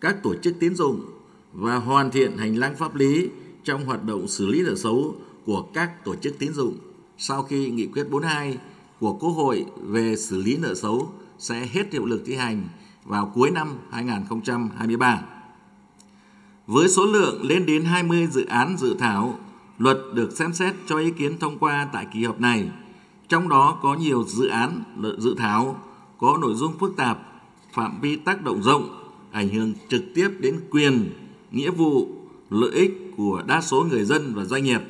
các 0.00 0.22
tổ 0.22 0.34
chức 0.42 0.54
tín 0.60 0.74
dụng 0.74 1.00
và 1.52 1.76
hoàn 1.76 2.10
thiện 2.10 2.36
hành 2.36 2.56
lang 2.56 2.76
pháp 2.76 2.94
lý 2.94 3.28
trong 3.64 3.84
hoạt 3.84 4.04
động 4.04 4.28
xử 4.28 4.46
lý 4.46 4.62
nợ 4.62 4.74
xấu 4.74 5.14
của 5.46 5.62
các 5.74 6.04
tổ 6.04 6.14
chức 6.14 6.38
tín 6.38 6.52
dụng 6.52 6.76
sau 7.18 7.42
khi 7.42 7.70
nghị 7.70 7.86
quyết 7.86 8.10
42 8.10 8.58
của 9.00 9.12
Quốc 9.12 9.30
hội 9.30 9.66
về 9.82 10.16
xử 10.16 10.42
lý 10.42 10.56
nợ 10.56 10.74
xấu 10.74 11.12
sẽ 11.38 11.68
hết 11.72 11.92
hiệu 11.92 12.06
lực 12.06 12.22
thi 12.26 12.34
hành 12.34 12.68
vào 13.04 13.32
cuối 13.34 13.50
năm 13.50 13.68
2023. 13.90 15.22
Với 16.66 16.88
số 16.88 17.06
lượng 17.06 17.46
lên 17.46 17.66
đến 17.66 17.84
20 17.84 18.26
dự 18.26 18.44
án 18.44 18.76
dự 18.78 18.96
thảo, 18.98 19.38
luật 19.78 19.98
được 20.14 20.36
xem 20.36 20.52
xét 20.52 20.74
cho 20.86 20.98
ý 20.98 21.10
kiến 21.10 21.38
thông 21.38 21.58
qua 21.58 21.88
tại 21.92 22.06
kỳ 22.12 22.24
họp 22.24 22.40
này. 22.40 22.70
Trong 23.28 23.48
đó 23.48 23.78
có 23.82 23.94
nhiều 23.94 24.24
dự 24.28 24.48
án 24.48 24.82
dự 25.18 25.34
thảo 25.38 25.76
có 26.18 26.38
nội 26.40 26.54
dung 26.54 26.78
phức 26.78 26.96
tạp, 26.96 27.18
phạm 27.72 28.00
vi 28.00 28.16
tác 28.16 28.44
động 28.44 28.62
rộng, 28.62 28.88
ảnh 29.30 29.48
hưởng 29.48 29.72
trực 29.88 30.02
tiếp 30.14 30.28
đến 30.38 30.60
quyền, 30.70 31.10
nghĩa 31.50 31.70
vụ, 31.70 32.08
lợi 32.50 32.70
ích 32.70 33.12
của 33.16 33.42
đa 33.46 33.60
số 33.60 33.86
người 33.90 34.04
dân 34.04 34.34
và 34.34 34.44
doanh 34.44 34.64
nghiệp. 34.64 34.80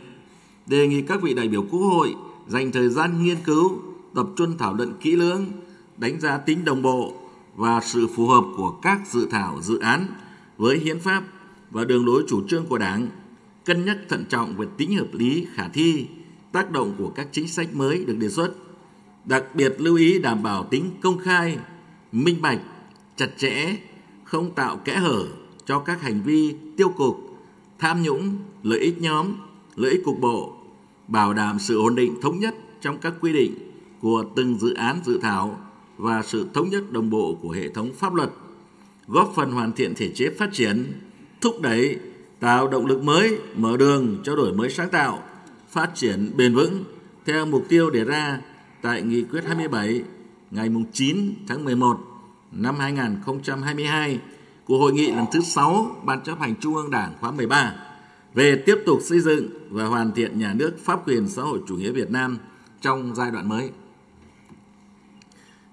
Đề 0.67 0.87
nghị 0.87 1.03
các 1.03 1.23
vị 1.23 1.35
đại 1.35 1.49
biểu 1.49 1.63
Quốc 1.63 1.81
hội 1.81 2.15
dành 2.49 2.73
thời 2.73 2.89
gian 2.89 3.25
nghiên 3.25 3.37
cứu, 3.45 3.79
tập 4.15 4.27
trung 4.37 4.59
thảo 4.59 4.75
luận 4.75 4.93
kỹ 5.01 5.17
lưỡng, 5.17 5.45
đánh 5.97 6.21
giá 6.21 6.39
tính 6.39 6.65
đồng 6.65 6.83
bộ 6.83 7.15
và 7.57 7.81
sự 7.81 8.07
phù 8.17 8.27
hợp 8.27 8.45
của 8.57 8.71
các 8.71 9.01
dự 9.11 9.29
thảo 9.31 9.59
dự 9.63 9.79
án 9.79 10.07
với 10.57 10.79
hiến 10.79 11.01
pháp 11.01 11.23
và 11.71 11.85
đường 11.85 12.07
lối 12.07 12.25
chủ 12.29 12.43
trương 12.49 12.67
của 12.67 12.79
Đảng, 12.79 13.09
cân 13.65 13.85
nhắc 13.85 13.99
thận 14.09 14.25
trọng 14.29 14.57
về 14.57 14.67
tính 14.77 14.97
hợp 14.97 15.09
lý, 15.13 15.47
khả 15.55 15.69
thi, 15.69 16.07
tác 16.53 16.71
động 16.71 16.95
của 16.99 17.09
các 17.09 17.29
chính 17.33 17.49
sách 17.49 17.77
mới 17.77 18.05
được 18.05 18.17
đề 18.19 18.29
xuất. 18.29 18.55
Đặc 19.25 19.45
biệt 19.55 19.75
lưu 19.79 19.97
ý 19.97 20.19
đảm 20.19 20.43
bảo 20.43 20.65
tính 20.65 20.91
công 21.01 21.19
khai, 21.19 21.59
minh 22.13 22.43
bạch, 22.43 22.61
chặt 23.17 23.29
chẽ, 23.37 23.77
không 24.25 24.51
tạo 24.55 24.77
kẽ 24.77 24.95
hở 24.97 25.25
cho 25.67 25.79
các 25.79 26.03
hành 26.03 26.23
vi 26.25 26.55
tiêu 26.77 26.89
cực, 26.89 27.15
tham 27.79 28.03
nhũng, 28.03 28.37
lợi 28.63 28.81
ích 28.81 29.01
nhóm, 29.01 29.33
lợi 29.77 29.91
ích 29.91 30.05
cục 30.05 30.21
bộ, 30.21 30.53
bảo 31.09 31.35
đảm 31.35 31.59
sự 31.59 31.79
ổn 31.79 31.95
định 31.95 32.21
thống 32.23 32.39
nhất 32.39 32.55
trong 32.81 32.99
các 32.99 33.15
quy 33.21 33.33
định 33.33 33.55
của 34.01 34.25
từng 34.37 34.59
dự 34.59 34.75
án 34.75 35.01
dự 35.05 35.19
thảo 35.23 35.59
và 35.97 36.23
sự 36.23 36.47
thống 36.55 36.71
nhất 36.71 36.93
đồng 36.93 37.11
bộ 37.11 37.39
của 37.43 37.51
hệ 37.51 37.69
thống 37.69 37.91
pháp 37.99 38.15
luật, 38.15 38.31
góp 39.07 39.33
phần 39.37 39.53
hoàn 39.53 39.73
thiện 39.73 39.95
thể 39.95 40.11
chế 40.15 40.31
phát 40.39 40.51
triển, 40.53 40.93
thúc 41.41 41.61
đẩy 41.61 41.99
tạo 42.41 42.69
động 42.69 42.87
lực 42.87 43.03
mới, 43.03 43.39
mở 43.57 43.77
đường 43.77 44.17
cho 44.25 44.37
đổi 44.37 44.53
mới 44.53 44.71
sáng 44.71 44.89
tạo, 44.91 45.23
phát 45.71 45.91
triển 45.95 46.33
bền 46.37 46.55
vững 46.55 46.85
theo 47.27 47.47
mục 47.47 47.65
tiêu 47.69 47.91
đề 47.91 48.05
ra 48.05 48.41
tại 48.83 49.03
Nghị 49.03 49.25
quyết 49.25 49.45
27 49.45 50.03
ngày 50.51 50.71
9 50.93 51.35
tháng 51.49 51.65
11 51.65 51.99
năm 52.53 52.79
2022 52.79 54.21
của 54.65 54.79
Hội 54.79 54.93
nghị 54.93 55.13
lần 55.13 55.25
thứ 55.33 55.41
6 55.41 55.97
Ban 56.05 56.21
chấp 56.21 56.41
hành 56.41 56.55
Trung 56.61 56.75
ương 56.75 56.91
Đảng 56.91 57.13
khóa 57.21 57.31
13 57.31 57.75
về 58.35 58.63
tiếp 58.67 58.79
tục 58.87 58.99
xây 59.03 59.21
dựng 59.21 59.49
và 59.71 59.85
hoàn 59.85 60.13
thiện 60.13 60.39
nhà 60.39 60.55
nước 60.55 60.77
pháp 60.85 61.09
quyền 61.09 61.29
xã 61.29 61.43
hội 61.43 61.61
chủ 61.69 61.77
nghĩa 61.77 61.91
Việt 61.91 62.11
Nam 62.11 62.39
trong 62.81 63.15
giai 63.15 63.31
đoạn 63.31 63.49
mới. 63.49 63.71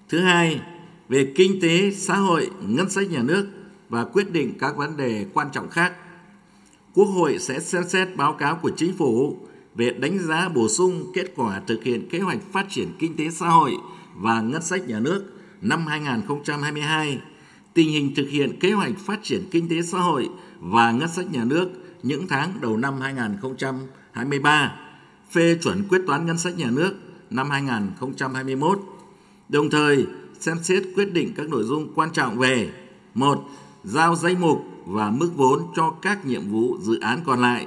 Thứ 0.08 0.20
hai, 0.20 0.60
về 1.08 1.32
kinh 1.36 1.60
tế, 1.60 1.90
xã 1.90 2.16
hội, 2.16 2.50
ngân 2.60 2.90
sách 2.90 3.10
nhà 3.10 3.22
nước 3.22 3.46
và 3.88 4.04
quyết 4.04 4.32
định 4.32 4.52
các 4.58 4.76
vấn 4.76 4.96
đề 4.96 5.26
quan 5.34 5.48
trọng 5.52 5.68
khác. 5.68 5.92
Quốc 6.94 7.04
hội 7.04 7.38
sẽ 7.38 7.60
xem 7.60 7.82
xét 7.88 8.16
báo 8.16 8.32
cáo 8.32 8.58
của 8.62 8.70
chính 8.76 8.96
phủ 8.96 9.36
về 9.76 9.90
đánh 9.90 10.18
giá 10.18 10.48
bổ 10.48 10.68
sung 10.68 11.10
kết 11.14 11.32
quả 11.36 11.60
thực 11.66 11.84
hiện 11.84 12.08
kế 12.08 12.18
hoạch 12.18 12.38
phát 12.52 12.66
triển 12.70 12.88
kinh 12.98 13.16
tế 13.16 13.30
xã 13.30 13.48
hội 13.48 13.76
và 14.14 14.40
ngân 14.40 14.62
sách 14.62 14.88
nhà 14.88 15.00
nước 15.00 15.24
năm 15.62 15.86
2022, 15.86 17.18
tình 17.74 17.90
hình 17.90 18.14
thực 18.14 18.28
hiện 18.28 18.58
kế 18.60 18.72
hoạch 18.72 18.98
phát 18.98 19.20
triển 19.22 19.44
kinh 19.50 19.68
tế 19.68 19.82
xã 19.82 19.98
hội 19.98 20.28
và 20.60 20.92
ngân 20.92 21.08
sách 21.08 21.32
nhà 21.32 21.44
nước 21.44 21.68
những 22.02 22.28
tháng 22.28 22.60
đầu 22.60 22.76
năm 22.76 23.00
2023, 23.00 24.76
phê 25.30 25.58
chuẩn 25.62 25.88
quyết 25.88 26.00
toán 26.06 26.26
ngân 26.26 26.38
sách 26.38 26.58
nhà 26.58 26.70
nước 26.70 26.94
năm 27.30 27.50
2021, 27.50 28.80
đồng 29.48 29.70
thời 29.70 30.06
xem 30.40 30.56
xét 30.62 30.82
quyết 30.94 31.12
định 31.12 31.32
các 31.36 31.48
nội 31.48 31.64
dung 31.64 31.92
quan 31.94 32.12
trọng 32.12 32.38
về 32.38 32.70
một 33.14 33.48
Giao 33.84 34.16
danh 34.16 34.40
mục 34.40 34.64
và 34.86 35.10
mức 35.10 35.30
vốn 35.36 35.62
cho 35.76 35.90
các 36.02 36.26
nhiệm 36.26 36.50
vụ 36.50 36.76
dự 36.80 37.00
án 37.00 37.20
còn 37.26 37.40
lại 37.40 37.66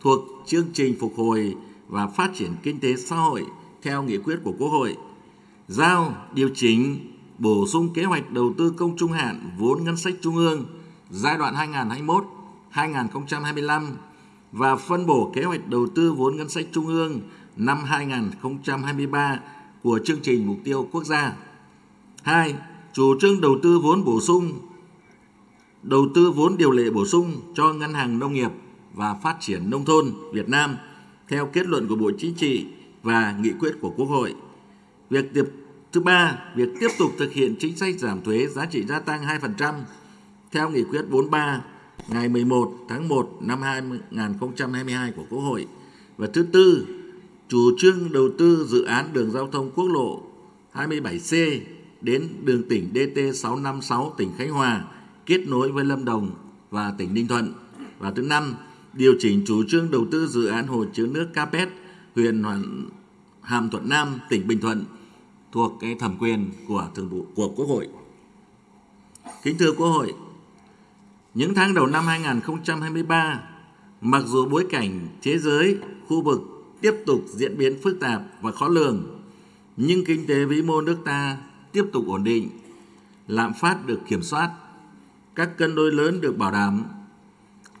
thuộc 0.00 0.20
chương 0.46 0.66
trình 0.72 0.96
phục 1.00 1.12
hồi 1.16 1.56
và 1.88 2.06
phát 2.06 2.30
triển 2.34 2.50
kinh 2.62 2.80
tế 2.80 2.96
xã 2.96 3.16
hội 3.16 3.46
theo 3.82 4.02
nghị 4.02 4.18
quyết 4.18 4.38
của 4.44 4.52
Quốc 4.58 4.68
hội. 4.68 4.96
Giao 5.68 6.14
điều 6.34 6.48
chỉnh 6.54 6.98
bổ 7.38 7.66
sung 7.66 7.92
kế 7.94 8.04
hoạch 8.04 8.30
đầu 8.30 8.54
tư 8.58 8.70
công 8.70 8.96
trung 8.96 9.12
hạn 9.12 9.50
vốn 9.58 9.84
ngân 9.84 9.96
sách 9.96 10.14
trung 10.20 10.36
ương 10.36 10.66
giai 11.10 11.38
đoạn 11.38 11.54
2021-2025 12.72 13.86
và 14.52 14.76
phân 14.76 15.06
bổ 15.06 15.30
kế 15.34 15.42
hoạch 15.42 15.68
đầu 15.68 15.86
tư 15.94 16.12
vốn 16.12 16.36
ngân 16.36 16.48
sách 16.48 16.66
trung 16.72 16.86
ương 16.86 17.20
năm 17.56 17.84
2023 17.84 19.40
của 19.82 20.00
chương 20.04 20.20
trình 20.22 20.46
mục 20.46 20.56
tiêu 20.64 20.88
quốc 20.92 21.04
gia. 21.04 21.36
2. 22.22 22.54
Chủ 22.92 23.20
trương 23.20 23.40
đầu 23.40 23.56
tư 23.62 23.78
vốn 23.78 24.04
bổ 24.04 24.20
sung, 24.20 24.52
đầu 25.82 26.06
tư 26.14 26.30
vốn 26.30 26.56
điều 26.56 26.70
lệ 26.70 26.90
bổ 26.90 27.06
sung 27.06 27.32
cho 27.54 27.72
Ngân 27.72 27.94
hàng 27.94 28.18
Nông 28.18 28.32
nghiệp 28.32 28.50
và 28.98 29.14
Phát 29.14 29.36
triển 29.40 29.70
Nông 29.70 29.84
thôn 29.84 30.12
Việt 30.32 30.48
Nam 30.48 30.76
theo 31.28 31.46
kết 31.46 31.66
luận 31.66 31.88
của 31.88 31.96
Bộ 31.96 32.10
Chính 32.18 32.34
trị 32.34 32.66
và 33.02 33.34
nghị 33.40 33.50
quyết 33.60 33.72
của 33.80 33.90
Quốc 33.96 34.06
hội. 34.06 34.34
Việc 35.10 35.34
tiếp 35.34 35.44
Thứ 35.92 36.00
ba, 36.00 36.38
việc 36.54 36.68
tiếp 36.80 36.88
tục 36.98 37.12
thực 37.18 37.32
hiện 37.32 37.54
chính 37.58 37.76
sách 37.76 37.94
giảm 37.98 38.22
thuế 38.22 38.46
giá 38.46 38.66
trị 38.66 38.84
gia 38.88 38.98
tăng 38.98 39.22
2% 39.58 39.74
theo 40.52 40.70
nghị 40.70 40.84
quyết 40.84 41.02
43 41.10 41.62
ngày 42.08 42.28
11 42.28 42.72
tháng 42.88 43.08
1 43.08 43.38
năm 43.40 43.62
2022 43.62 45.12
của 45.12 45.24
Quốc 45.30 45.40
hội. 45.40 45.66
Và 46.16 46.26
thứ 46.34 46.42
tư, 46.42 46.86
chủ 47.48 47.70
trương 47.78 48.12
đầu 48.12 48.28
tư 48.38 48.66
dự 48.68 48.84
án 48.84 49.12
đường 49.12 49.30
giao 49.30 49.46
thông 49.46 49.70
quốc 49.70 49.88
lộ 49.88 50.22
27C 50.74 51.60
đến 52.00 52.28
đường 52.44 52.62
tỉnh 52.68 52.88
DT 52.94 53.36
656 53.36 54.14
tỉnh 54.18 54.30
Khánh 54.38 54.50
Hòa 54.50 54.84
kết 55.26 55.48
nối 55.48 55.72
với 55.72 55.84
Lâm 55.84 56.04
Đồng 56.04 56.30
và 56.70 56.94
tỉnh 56.98 57.14
Ninh 57.14 57.28
Thuận. 57.28 57.52
Và 57.98 58.10
thứ 58.10 58.22
năm, 58.22 58.54
điều 58.98 59.14
chỉnh 59.18 59.42
chủ 59.46 59.62
trương 59.68 59.90
đầu 59.90 60.06
tư 60.10 60.26
dự 60.26 60.46
án 60.46 60.66
hồ 60.66 60.84
chứa 60.92 61.06
nước 61.06 61.28
Capet, 61.34 61.68
huyện 62.14 62.42
Hàm 63.42 63.70
Thuận 63.70 63.88
Nam, 63.88 64.18
tỉnh 64.28 64.46
Bình 64.48 64.60
Thuận 64.60 64.84
thuộc 65.52 65.72
cái 65.80 65.94
thẩm 65.94 66.16
quyền 66.18 66.50
của 66.68 66.88
thường 66.94 67.08
vụ 67.08 67.26
của 67.34 67.48
Quốc 67.48 67.66
hội. 67.66 67.88
Kính 69.42 69.58
thưa 69.58 69.72
Quốc 69.72 69.88
hội, 69.88 70.14
những 71.34 71.54
tháng 71.54 71.74
đầu 71.74 71.86
năm 71.86 72.06
2023, 72.06 73.40
mặc 74.00 74.22
dù 74.26 74.46
bối 74.46 74.66
cảnh 74.70 75.08
thế 75.22 75.38
giới, 75.38 75.78
khu 76.08 76.22
vực 76.22 76.40
tiếp 76.80 76.94
tục 77.06 77.24
diễn 77.28 77.58
biến 77.58 77.78
phức 77.82 78.00
tạp 78.00 78.22
và 78.40 78.52
khó 78.52 78.68
lường, 78.68 79.20
nhưng 79.76 80.04
kinh 80.04 80.26
tế 80.26 80.44
vĩ 80.44 80.62
mô 80.62 80.80
nước 80.80 80.98
ta 81.04 81.36
tiếp 81.72 81.84
tục 81.92 82.04
ổn 82.06 82.24
định, 82.24 82.48
lạm 83.28 83.52
phát 83.60 83.86
được 83.86 84.00
kiểm 84.08 84.22
soát, 84.22 84.50
các 85.34 85.58
cân 85.58 85.74
đối 85.74 85.92
lớn 85.92 86.20
được 86.20 86.38
bảo 86.38 86.52
đảm, 86.52 86.84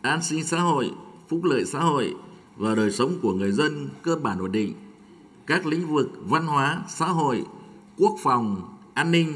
an 0.02 0.22
sinh 0.22 0.44
xã 0.44 0.60
hội, 0.60 0.90
phúc 1.28 1.44
lợi 1.44 1.64
xã 1.64 1.80
hội 1.80 2.14
và 2.56 2.74
đời 2.74 2.90
sống 2.90 3.18
của 3.22 3.32
người 3.32 3.52
dân 3.52 3.88
cơ 4.02 4.16
bản 4.16 4.38
ổn 4.38 4.52
định. 4.52 4.74
Các 5.46 5.66
lĩnh 5.66 5.86
vực 5.86 6.10
văn 6.24 6.46
hóa, 6.46 6.82
xã 6.88 7.06
hội, 7.06 7.44
quốc 7.96 8.16
phòng, 8.22 8.76
an 8.94 9.10
ninh, 9.10 9.32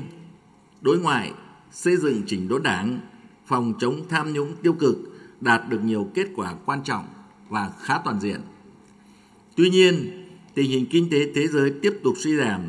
đối 0.81 0.99
ngoại, 0.99 1.33
xây 1.73 1.97
dựng 1.97 2.23
chỉnh 2.27 2.49
đốn 2.49 2.63
đảng, 2.63 3.01
phòng 3.47 3.75
chống 3.79 4.01
tham 4.09 4.33
nhũng 4.33 4.53
tiêu 4.63 4.73
cực 4.73 4.97
đạt 5.41 5.69
được 5.69 5.85
nhiều 5.85 6.11
kết 6.15 6.27
quả 6.37 6.55
quan 6.67 6.83
trọng 6.85 7.05
và 7.49 7.71
khá 7.81 7.99
toàn 8.05 8.21
diện. 8.21 8.41
Tuy 9.57 9.71
nhiên, 9.71 10.27
tình 10.55 10.71
hình 10.71 10.87
kinh 10.91 11.11
tế 11.11 11.33
thế 11.35 11.47
giới 11.49 11.73
tiếp 11.83 11.93
tục 12.03 12.15
suy 12.19 12.37
giảm, 12.37 12.61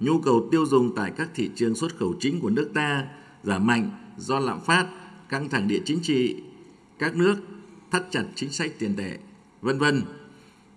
nhu 0.00 0.18
cầu 0.18 0.48
tiêu 0.50 0.66
dùng 0.66 0.94
tại 0.96 1.12
các 1.16 1.30
thị 1.34 1.50
trường 1.54 1.74
xuất 1.74 1.96
khẩu 1.96 2.14
chính 2.20 2.40
của 2.40 2.50
nước 2.50 2.70
ta 2.74 3.04
giảm 3.42 3.66
mạnh 3.66 3.90
do 4.18 4.38
lạm 4.38 4.60
phát, 4.60 4.86
căng 5.28 5.48
thẳng 5.48 5.68
địa 5.68 5.80
chính 5.84 6.00
trị, 6.02 6.36
các 6.98 7.16
nước 7.16 7.36
thắt 7.90 8.02
chặt 8.10 8.24
chính 8.34 8.52
sách 8.52 8.72
tiền 8.78 8.96
tệ, 8.96 9.18
vân 9.62 9.78
vân 9.78 10.02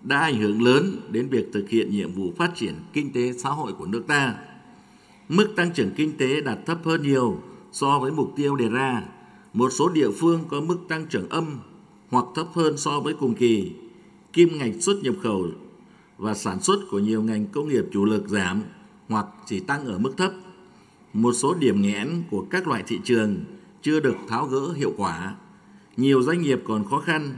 đã 0.02 0.18
ảnh 0.18 0.40
hưởng 0.40 0.62
lớn 0.62 1.00
đến 1.10 1.28
việc 1.28 1.50
thực 1.52 1.68
hiện 1.68 1.90
nhiệm 1.90 2.12
vụ 2.12 2.32
phát 2.36 2.50
triển 2.54 2.74
kinh 2.92 3.12
tế 3.12 3.32
xã 3.32 3.50
hội 3.50 3.72
của 3.72 3.86
nước 3.86 4.04
ta. 4.06 4.34
Mức 5.28 5.52
tăng 5.56 5.72
trưởng 5.72 5.90
kinh 5.96 6.16
tế 6.16 6.40
đạt 6.40 6.58
thấp 6.66 6.78
hơn 6.84 7.02
nhiều 7.02 7.38
so 7.72 7.98
với 7.98 8.12
mục 8.12 8.32
tiêu 8.36 8.56
đề 8.56 8.68
ra. 8.68 9.02
Một 9.52 9.72
số 9.72 9.88
địa 9.88 10.10
phương 10.10 10.44
có 10.48 10.60
mức 10.60 10.78
tăng 10.88 11.06
trưởng 11.06 11.28
âm 11.28 11.58
hoặc 12.10 12.24
thấp 12.34 12.46
hơn 12.52 12.76
so 12.78 13.00
với 13.00 13.14
cùng 13.14 13.34
kỳ. 13.34 13.72
Kim 14.32 14.58
ngạch 14.58 14.74
xuất 14.80 14.96
nhập 15.02 15.14
khẩu 15.22 15.46
và 16.18 16.34
sản 16.34 16.60
xuất 16.60 16.78
của 16.90 16.98
nhiều 16.98 17.22
ngành 17.22 17.46
công 17.46 17.68
nghiệp 17.68 17.84
chủ 17.92 18.04
lực 18.04 18.28
giảm 18.28 18.62
hoặc 19.08 19.26
chỉ 19.46 19.60
tăng 19.60 19.86
ở 19.86 19.98
mức 19.98 20.12
thấp. 20.16 20.32
Một 21.12 21.32
số 21.32 21.54
điểm 21.54 21.82
nghẽn 21.82 22.22
của 22.30 22.46
các 22.50 22.68
loại 22.68 22.82
thị 22.86 23.00
trường 23.04 23.36
chưa 23.82 24.00
được 24.00 24.16
tháo 24.28 24.46
gỡ 24.46 24.72
hiệu 24.76 24.92
quả. 24.96 25.34
Nhiều 25.96 26.22
doanh 26.22 26.42
nghiệp 26.42 26.60
còn 26.64 26.84
khó 26.84 26.98
khăn, 26.98 27.36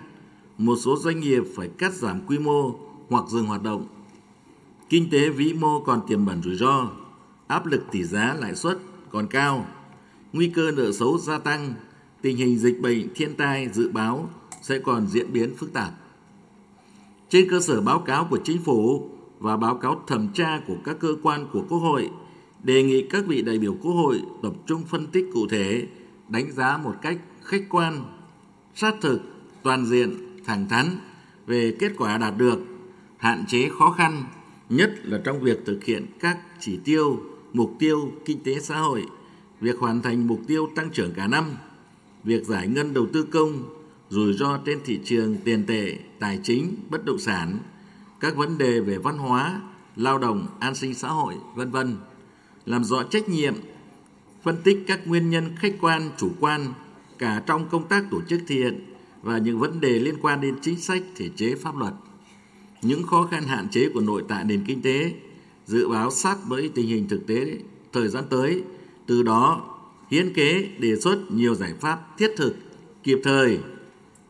một 0.58 0.76
số 0.76 0.96
doanh 0.96 1.20
nghiệp 1.20 1.42
phải 1.56 1.68
cắt 1.78 1.92
giảm 1.92 2.20
quy 2.26 2.38
mô 2.38 2.74
hoặc 3.08 3.24
dừng 3.28 3.46
hoạt 3.46 3.62
động. 3.62 3.86
Kinh 4.88 5.10
tế 5.10 5.28
vĩ 5.28 5.52
mô 5.52 5.80
còn 5.80 6.00
tiềm 6.08 6.26
ẩn 6.26 6.42
rủi 6.42 6.56
ro, 6.56 6.90
áp 7.46 7.66
lực 7.66 7.84
tỷ 7.90 8.04
giá 8.04 8.36
lãi 8.40 8.54
suất 8.54 8.78
còn 9.10 9.26
cao, 9.26 9.66
nguy 10.32 10.48
cơ 10.48 10.70
nợ 10.70 10.92
xấu 10.92 11.18
gia 11.18 11.38
tăng, 11.38 11.74
tình 12.22 12.36
hình 12.36 12.58
dịch 12.58 12.80
bệnh 12.80 13.14
thiên 13.14 13.34
tai 13.34 13.68
dự 13.72 13.88
báo 13.88 14.30
sẽ 14.62 14.78
còn 14.78 15.06
diễn 15.06 15.32
biến 15.32 15.54
phức 15.56 15.72
tạp. 15.72 15.90
Trên 17.28 17.50
cơ 17.50 17.60
sở 17.60 17.80
báo 17.80 17.98
cáo 17.98 18.26
của 18.30 18.38
chính 18.44 18.62
phủ 18.62 19.10
và 19.38 19.56
báo 19.56 19.74
cáo 19.74 20.02
thẩm 20.06 20.28
tra 20.34 20.60
của 20.66 20.76
các 20.84 20.96
cơ 21.00 21.16
quan 21.22 21.46
của 21.52 21.64
Quốc 21.68 21.78
hội, 21.78 22.10
đề 22.62 22.82
nghị 22.82 23.02
các 23.02 23.26
vị 23.26 23.42
đại 23.42 23.58
biểu 23.58 23.76
Quốc 23.82 23.92
hội 23.92 24.22
tập 24.42 24.52
trung 24.66 24.82
phân 24.82 25.06
tích 25.06 25.26
cụ 25.34 25.46
thể, 25.50 25.86
đánh 26.28 26.52
giá 26.52 26.76
một 26.76 26.94
cách 27.02 27.18
khách 27.42 27.62
quan, 27.70 28.04
sát 28.76 28.94
thực, 29.00 29.20
toàn 29.62 29.86
diện, 29.86 30.16
thẳng 30.44 30.68
thắn 30.68 30.86
về 31.46 31.76
kết 31.78 31.92
quả 31.98 32.18
đạt 32.18 32.34
được, 32.36 32.58
hạn 33.16 33.44
chế 33.48 33.68
khó 33.78 33.90
khăn, 33.90 34.24
nhất 34.68 34.90
là 35.02 35.20
trong 35.24 35.40
việc 35.40 35.66
thực 35.66 35.84
hiện 35.84 36.06
các 36.20 36.38
chỉ 36.60 36.78
tiêu 36.84 37.20
mục 37.52 37.76
tiêu 37.78 38.12
kinh 38.24 38.42
tế 38.42 38.60
xã 38.60 38.78
hội, 38.78 39.06
việc 39.60 39.78
hoàn 39.78 40.02
thành 40.02 40.26
mục 40.26 40.40
tiêu 40.46 40.70
tăng 40.76 40.90
trưởng 40.90 41.14
cả 41.14 41.26
năm, 41.26 41.44
việc 42.24 42.44
giải 42.44 42.68
ngân 42.68 42.94
đầu 42.94 43.06
tư 43.12 43.22
công, 43.22 43.62
rủi 44.08 44.32
ro 44.32 44.58
trên 44.66 44.78
thị 44.84 45.00
trường 45.04 45.36
tiền 45.44 45.66
tệ, 45.66 45.98
tài 46.18 46.40
chính, 46.42 46.76
bất 46.90 47.04
động 47.04 47.18
sản, 47.18 47.58
các 48.20 48.36
vấn 48.36 48.58
đề 48.58 48.80
về 48.80 48.98
văn 48.98 49.18
hóa, 49.18 49.60
lao 49.96 50.18
động, 50.18 50.46
an 50.60 50.74
sinh 50.74 50.94
xã 50.94 51.08
hội, 51.08 51.34
vân 51.54 51.70
vân, 51.70 51.96
làm 52.66 52.84
rõ 52.84 53.02
trách 53.02 53.28
nhiệm, 53.28 53.54
phân 54.42 54.56
tích 54.64 54.84
các 54.86 55.06
nguyên 55.06 55.30
nhân 55.30 55.50
khách 55.56 55.74
quan, 55.80 56.10
chủ 56.18 56.30
quan 56.40 56.72
cả 57.18 57.42
trong 57.46 57.68
công 57.68 57.88
tác 57.88 58.04
tổ 58.10 58.20
chức 58.28 58.40
thi 58.46 58.56
hiện 58.56 58.84
và 59.22 59.38
những 59.38 59.58
vấn 59.58 59.80
đề 59.80 59.98
liên 59.98 60.14
quan 60.22 60.40
đến 60.40 60.54
chính 60.62 60.80
sách, 60.80 61.02
thể 61.16 61.28
chế, 61.36 61.54
pháp 61.54 61.76
luật. 61.76 61.94
Những 62.82 63.02
khó 63.02 63.28
khăn 63.30 63.42
hạn 63.42 63.68
chế 63.68 63.88
của 63.94 64.00
nội 64.00 64.24
tại 64.28 64.44
nền 64.44 64.64
kinh 64.66 64.82
tế, 64.82 65.12
dự 65.66 65.88
báo 65.88 66.10
sát 66.10 66.36
với 66.46 66.70
tình 66.74 66.86
hình 66.86 67.08
thực 67.08 67.26
tế 67.26 67.58
thời 67.92 68.08
gian 68.08 68.24
tới, 68.30 68.62
từ 69.06 69.22
đó 69.22 69.74
hiến 70.10 70.32
kế 70.32 70.68
đề 70.78 70.96
xuất 70.96 71.18
nhiều 71.30 71.54
giải 71.54 71.72
pháp 71.80 72.18
thiết 72.18 72.30
thực, 72.36 72.56
kịp 73.02 73.18
thời, 73.24 73.58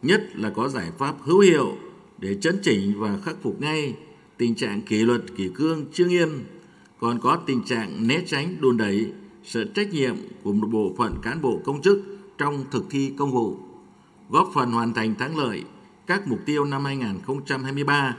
nhất 0.02 0.23
là 0.35 0.50
có 0.50 0.69
giải 0.69 0.90
pháp 0.99 1.14
hữu 1.23 1.40
hiệu 1.40 1.73
để 2.19 2.35
chấn 2.35 2.59
chỉnh 2.62 2.93
và 2.97 3.19
khắc 3.25 3.37
phục 3.43 3.61
ngay 3.61 3.95
tình 4.37 4.55
trạng 4.55 4.83
kỷ 4.83 5.02
luật 5.02 5.23
kỷ 5.37 5.49
cương 5.55 5.85
chưa 5.93 6.05
nghiêm, 6.05 6.45
còn 6.99 7.21
có 7.21 7.37
tình 7.47 7.62
trạng 7.62 8.09
né 8.09 8.23
tránh 8.26 8.57
đùn 8.61 8.76
đẩy 8.76 9.12
sự 9.45 9.64
trách 9.75 9.93
nhiệm 9.93 10.16
của 10.43 10.52
một 10.52 10.69
bộ 10.71 10.95
phận 10.99 11.14
cán 11.23 11.43
bộ 11.43 11.61
công 11.64 11.83
chức 11.83 12.15
trong 12.38 12.64
thực 12.71 12.85
thi 12.90 13.12
công 13.19 13.33
vụ, 13.33 13.57
góp 14.31 14.50
phần 14.55 14.73
hoàn 14.73 14.95
thành 14.95 15.14
thắng 15.14 15.38
lợi 15.38 15.64
các 16.07 16.28
mục 16.28 16.38
tiêu 16.47 16.64
năm 16.64 16.85
2023, 16.85 18.16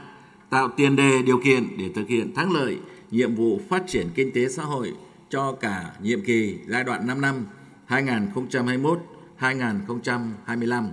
tạo 0.50 0.68
tiền 0.76 0.96
đề 0.96 1.22
điều 1.22 1.40
kiện 1.44 1.68
để 1.78 1.90
thực 1.94 2.08
hiện 2.08 2.34
thắng 2.34 2.52
lợi 2.52 2.78
nhiệm 3.10 3.34
vụ 3.34 3.60
phát 3.68 3.82
triển 3.86 4.06
kinh 4.14 4.32
tế 4.32 4.48
xã 4.48 4.62
hội 4.62 4.92
cho 5.30 5.52
cả 5.52 5.92
nhiệm 6.02 6.20
kỳ 6.20 6.58
giai 6.68 6.84
đoạn 6.84 7.06
5 7.06 7.20
năm 7.20 7.46
2021-2025. 7.88 10.88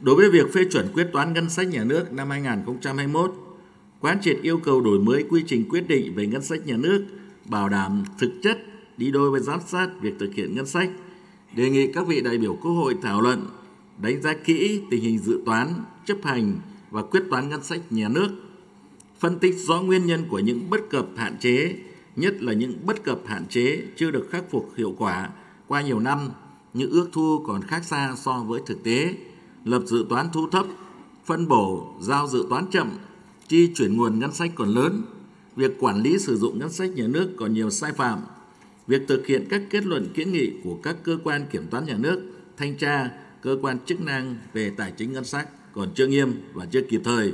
Đối 0.00 0.14
với 0.14 0.30
việc 0.30 0.52
phê 0.54 0.64
chuẩn 0.72 0.88
quyết 0.94 1.08
toán 1.12 1.32
ngân 1.32 1.50
sách 1.50 1.68
nhà 1.68 1.84
nước 1.84 2.12
năm 2.12 2.30
2021, 2.30 3.34
quán 4.00 4.20
triệt 4.20 4.38
yêu 4.42 4.58
cầu 4.58 4.80
đổi 4.80 4.98
mới 4.98 5.24
quy 5.30 5.44
trình 5.46 5.68
quyết 5.68 5.88
định 5.88 6.14
về 6.14 6.26
ngân 6.26 6.42
sách 6.42 6.66
nhà 6.66 6.76
nước, 6.76 7.04
bảo 7.44 7.68
đảm 7.68 8.04
thực 8.18 8.32
chất 8.42 8.58
đi 8.96 9.10
đôi 9.10 9.30
với 9.30 9.40
giám 9.40 9.60
sát 9.66 9.88
việc 10.00 10.14
thực 10.18 10.34
hiện 10.34 10.54
ngân 10.54 10.66
sách, 10.66 10.90
đề 11.54 11.70
nghị 11.70 11.92
các 11.92 12.06
vị 12.06 12.20
đại 12.20 12.38
biểu 12.38 12.56
Quốc 12.62 12.72
hội 12.72 12.96
thảo 13.02 13.20
luận, 13.20 13.46
đánh 13.98 14.22
giá 14.22 14.34
kỹ 14.44 14.80
tình 14.90 15.02
hình 15.02 15.18
dự 15.18 15.40
toán, 15.46 15.74
chấp 16.04 16.16
hành 16.22 16.54
và 16.90 17.02
quyết 17.02 17.22
toán 17.30 17.48
ngân 17.48 17.62
sách 17.62 17.80
nhà 17.90 18.08
nước, 18.08 18.28
phân 19.18 19.38
tích 19.38 19.54
rõ 19.58 19.82
nguyên 19.82 20.06
nhân 20.06 20.24
của 20.28 20.38
những 20.38 20.70
bất 20.70 20.80
cập 20.90 21.06
hạn 21.16 21.36
chế, 21.40 21.76
nhất 22.16 22.42
là 22.42 22.52
những 22.52 22.86
bất 22.86 23.04
cập 23.04 23.20
hạn 23.26 23.46
chế 23.46 23.82
chưa 23.96 24.10
được 24.10 24.28
khắc 24.30 24.50
phục 24.50 24.72
hiệu 24.76 24.94
quả 24.98 25.30
qua 25.68 25.82
nhiều 25.82 26.00
năm 26.00 26.30
như 26.74 26.88
ước 26.90 27.08
thu 27.12 27.44
còn 27.46 27.62
khác 27.62 27.84
xa 27.84 28.14
so 28.16 28.44
với 28.46 28.60
thực 28.66 28.82
tế, 28.82 29.14
lập 29.64 29.82
dự 29.86 30.06
toán 30.08 30.28
thu 30.32 30.48
thấp, 30.48 30.66
phân 31.24 31.48
bổ, 31.48 31.94
giao 32.00 32.28
dự 32.28 32.46
toán 32.50 32.64
chậm, 32.70 32.90
chi 33.48 33.72
chuyển 33.74 33.96
nguồn 33.96 34.18
ngân 34.18 34.32
sách 34.32 34.50
còn 34.54 34.68
lớn, 34.68 35.02
việc 35.56 35.76
quản 35.80 36.02
lý 36.02 36.18
sử 36.18 36.36
dụng 36.36 36.58
ngân 36.58 36.72
sách 36.72 36.90
nhà 36.90 37.06
nước 37.06 37.30
còn 37.36 37.54
nhiều 37.54 37.70
sai 37.70 37.92
phạm, 37.92 38.20
việc 38.86 39.02
thực 39.08 39.26
hiện 39.26 39.46
các 39.50 39.62
kết 39.70 39.86
luận 39.86 40.08
kiến 40.14 40.32
nghị 40.32 40.50
của 40.64 40.78
các 40.82 40.96
cơ 41.02 41.18
quan 41.24 41.46
kiểm 41.50 41.66
toán 41.70 41.84
nhà 41.86 41.96
nước, 41.98 42.22
thanh 42.56 42.76
tra, 42.76 43.10
cơ 43.42 43.56
quan 43.62 43.78
chức 43.86 44.00
năng 44.00 44.36
về 44.52 44.70
tài 44.76 44.92
chính 44.96 45.12
ngân 45.12 45.24
sách 45.24 45.48
còn 45.72 45.88
chưa 45.94 46.06
nghiêm 46.06 46.32
và 46.52 46.66
chưa 46.66 46.82
kịp 46.82 47.00
thời. 47.04 47.32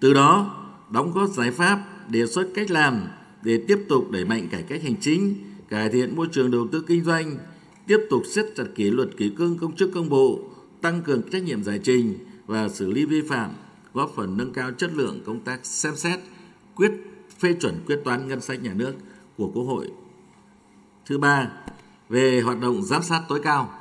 Từ 0.00 0.14
đó, 0.14 0.58
đóng 0.90 1.12
góp 1.12 1.30
giải 1.30 1.50
pháp, 1.50 1.86
đề 2.10 2.26
xuất 2.26 2.48
cách 2.54 2.70
làm 2.70 3.08
để 3.42 3.64
tiếp 3.68 3.78
tục 3.88 4.10
đẩy 4.10 4.24
mạnh 4.24 4.48
cải 4.50 4.62
cách 4.62 4.82
hành 4.82 4.96
chính, 5.00 5.34
cải 5.68 5.88
thiện 5.88 6.16
môi 6.16 6.26
trường 6.32 6.50
đầu 6.50 6.68
tư 6.72 6.84
kinh 6.86 7.04
doanh, 7.04 7.36
tiếp 7.86 7.98
tục 8.10 8.22
siết 8.34 8.46
chặt 8.56 8.64
kỷ 8.74 8.90
luật 8.90 9.08
kỷ 9.16 9.30
cương 9.30 9.58
công 9.58 9.76
chức 9.76 9.90
công 9.94 10.08
bộ, 10.08 10.40
tăng 10.80 11.02
cường 11.02 11.22
trách 11.30 11.42
nhiệm 11.42 11.64
giải 11.64 11.80
trình 11.82 12.14
và 12.46 12.68
xử 12.68 12.90
lý 12.90 13.04
vi 13.04 13.20
phạm, 13.20 13.50
góp 13.94 14.12
phần 14.16 14.36
nâng 14.36 14.52
cao 14.52 14.70
chất 14.72 14.90
lượng 14.94 15.20
công 15.26 15.40
tác 15.40 15.66
xem 15.66 15.96
xét, 15.96 16.20
quyết 16.74 16.92
phê 17.38 17.54
chuẩn 17.60 17.74
quyết 17.86 18.00
toán 18.04 18.28
ngân 18.28 18.40
sách 18.40 18.62
nhà 18.62 18.74
nước 18.74 18.94
của 19.36 19.50
Quốc 19.54 19.64
hội. 19.64 19.88
Thứ 21.06 21.18
ba, 21.18 21.48
về 22.08 22.40
hoạt 22.40 22.60
động 22.60 22.82
giám 22.82 23.02
sát 23.02 23.22
tối 23.28 23.40
cao. 23.44 23.72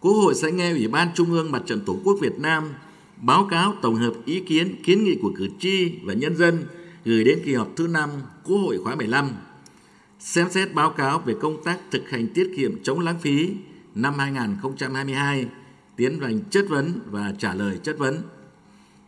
Quốc 0.00 0.12
hội 0.12 0.34
sẽ 0.34 0.52
nghe 0.52 0.70
Ủy 0.70 0.88
ban 0.88 1.08
Trung 1.14 1.32
ương 1.32 1.52
Mặt 1.52 1.62
trận 1.66 1.80
Tổ 1.86 1.96
quốc 2.04 2.16
Việt 2.20 2.38
Nam 2.38 2.72
báo 3.16 3.48
cáo 3.50 3.74
tổng 3.82 3.94
hợp 3.94 4.12
ý 4.24 4.40
kiến, 4.40 4.82
kiến 4.82 5.04
nghị 5.04 5.16
của 5.22 5.32
cử 5.36 5.48
tri 5.58 5.92
và 6.04 6.14
nhân 6.14 6.36
dân 6.36 6.64
gửi 7.04 7.24
đến 7.24 7.38
kỳ 7.44 7.54
họp 7.54 7.68
thứ 7.76 7.86
năm 7.86 8.10
Quốc 8.44 8.58
hội 8.58 8.78
khóa 8.84 8.94
15 8.94 9.30
xem 10.20 10.50
xét 10.50 10.74
báo 10.74 10.90
cáo 10.90 11.18
về 11.18 11.34
công 11.40 11.64
tác 11.64 11.78
thực 11.90 12.10
hành 12.10 12.28
tiết 12.28 12.52
kiệm 12.56 12.82
chống 12.82 13.00
lãng 13.00 13.18
phí 13.18 13.50
năm 13.94 14.14
2022, 14.18 15.46
tiến 15.96 16.20
hành 16.20 16.40
chất 16.50 16.66
vấn 16.68 17.00
và 17.10 17.34
trả 17.38 17.54
lời 17.54 17.78
chất 17.82 17.98
vấn. 17.98 18.22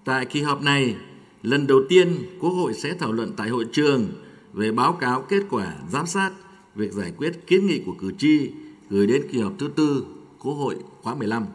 Tại 0.05 0.27
kỳ 0.27 0.43
họp 0.43 0.63
này, 0.63 0.97
lần 1.43 1.67
đầu 1.67 1.81
tiên 1.89 2.17
Quốc 2.41 2.51
hội 2.51 2.75
sẽ 2.75 2.95
thảo 2.95 3.13
luận 3.13 3.33
tại 3.37 3.49
hội 3.49 3.67
trường 3.73 4.09
về 4.53 4.73
báo 4.73 4.93
cáo 4.93 5.23
kết 5.23 5.43
quả 5.51 5.75
giám 5.93 6.07
sát 6.07 6.31
việc 6.75 6.93
giải 6.93 7.13
quyết 7.19 7.47
kiến 7.47 7.67
nghị 7.67 7.83
của 7.87 7.95
cử 7.99 8.13
tri 8.19 8.51
gửi 8.91 9.07
đến 9.07 9.23
kỳ 9.33 9.41
họp 9.41 9.53
thứ 9.59 9.69
tư 9.77 10.07
Quốc 10.39 10.55
hội 10.55 10.77
khóa 11.03 11.15
15. 11.15 11.47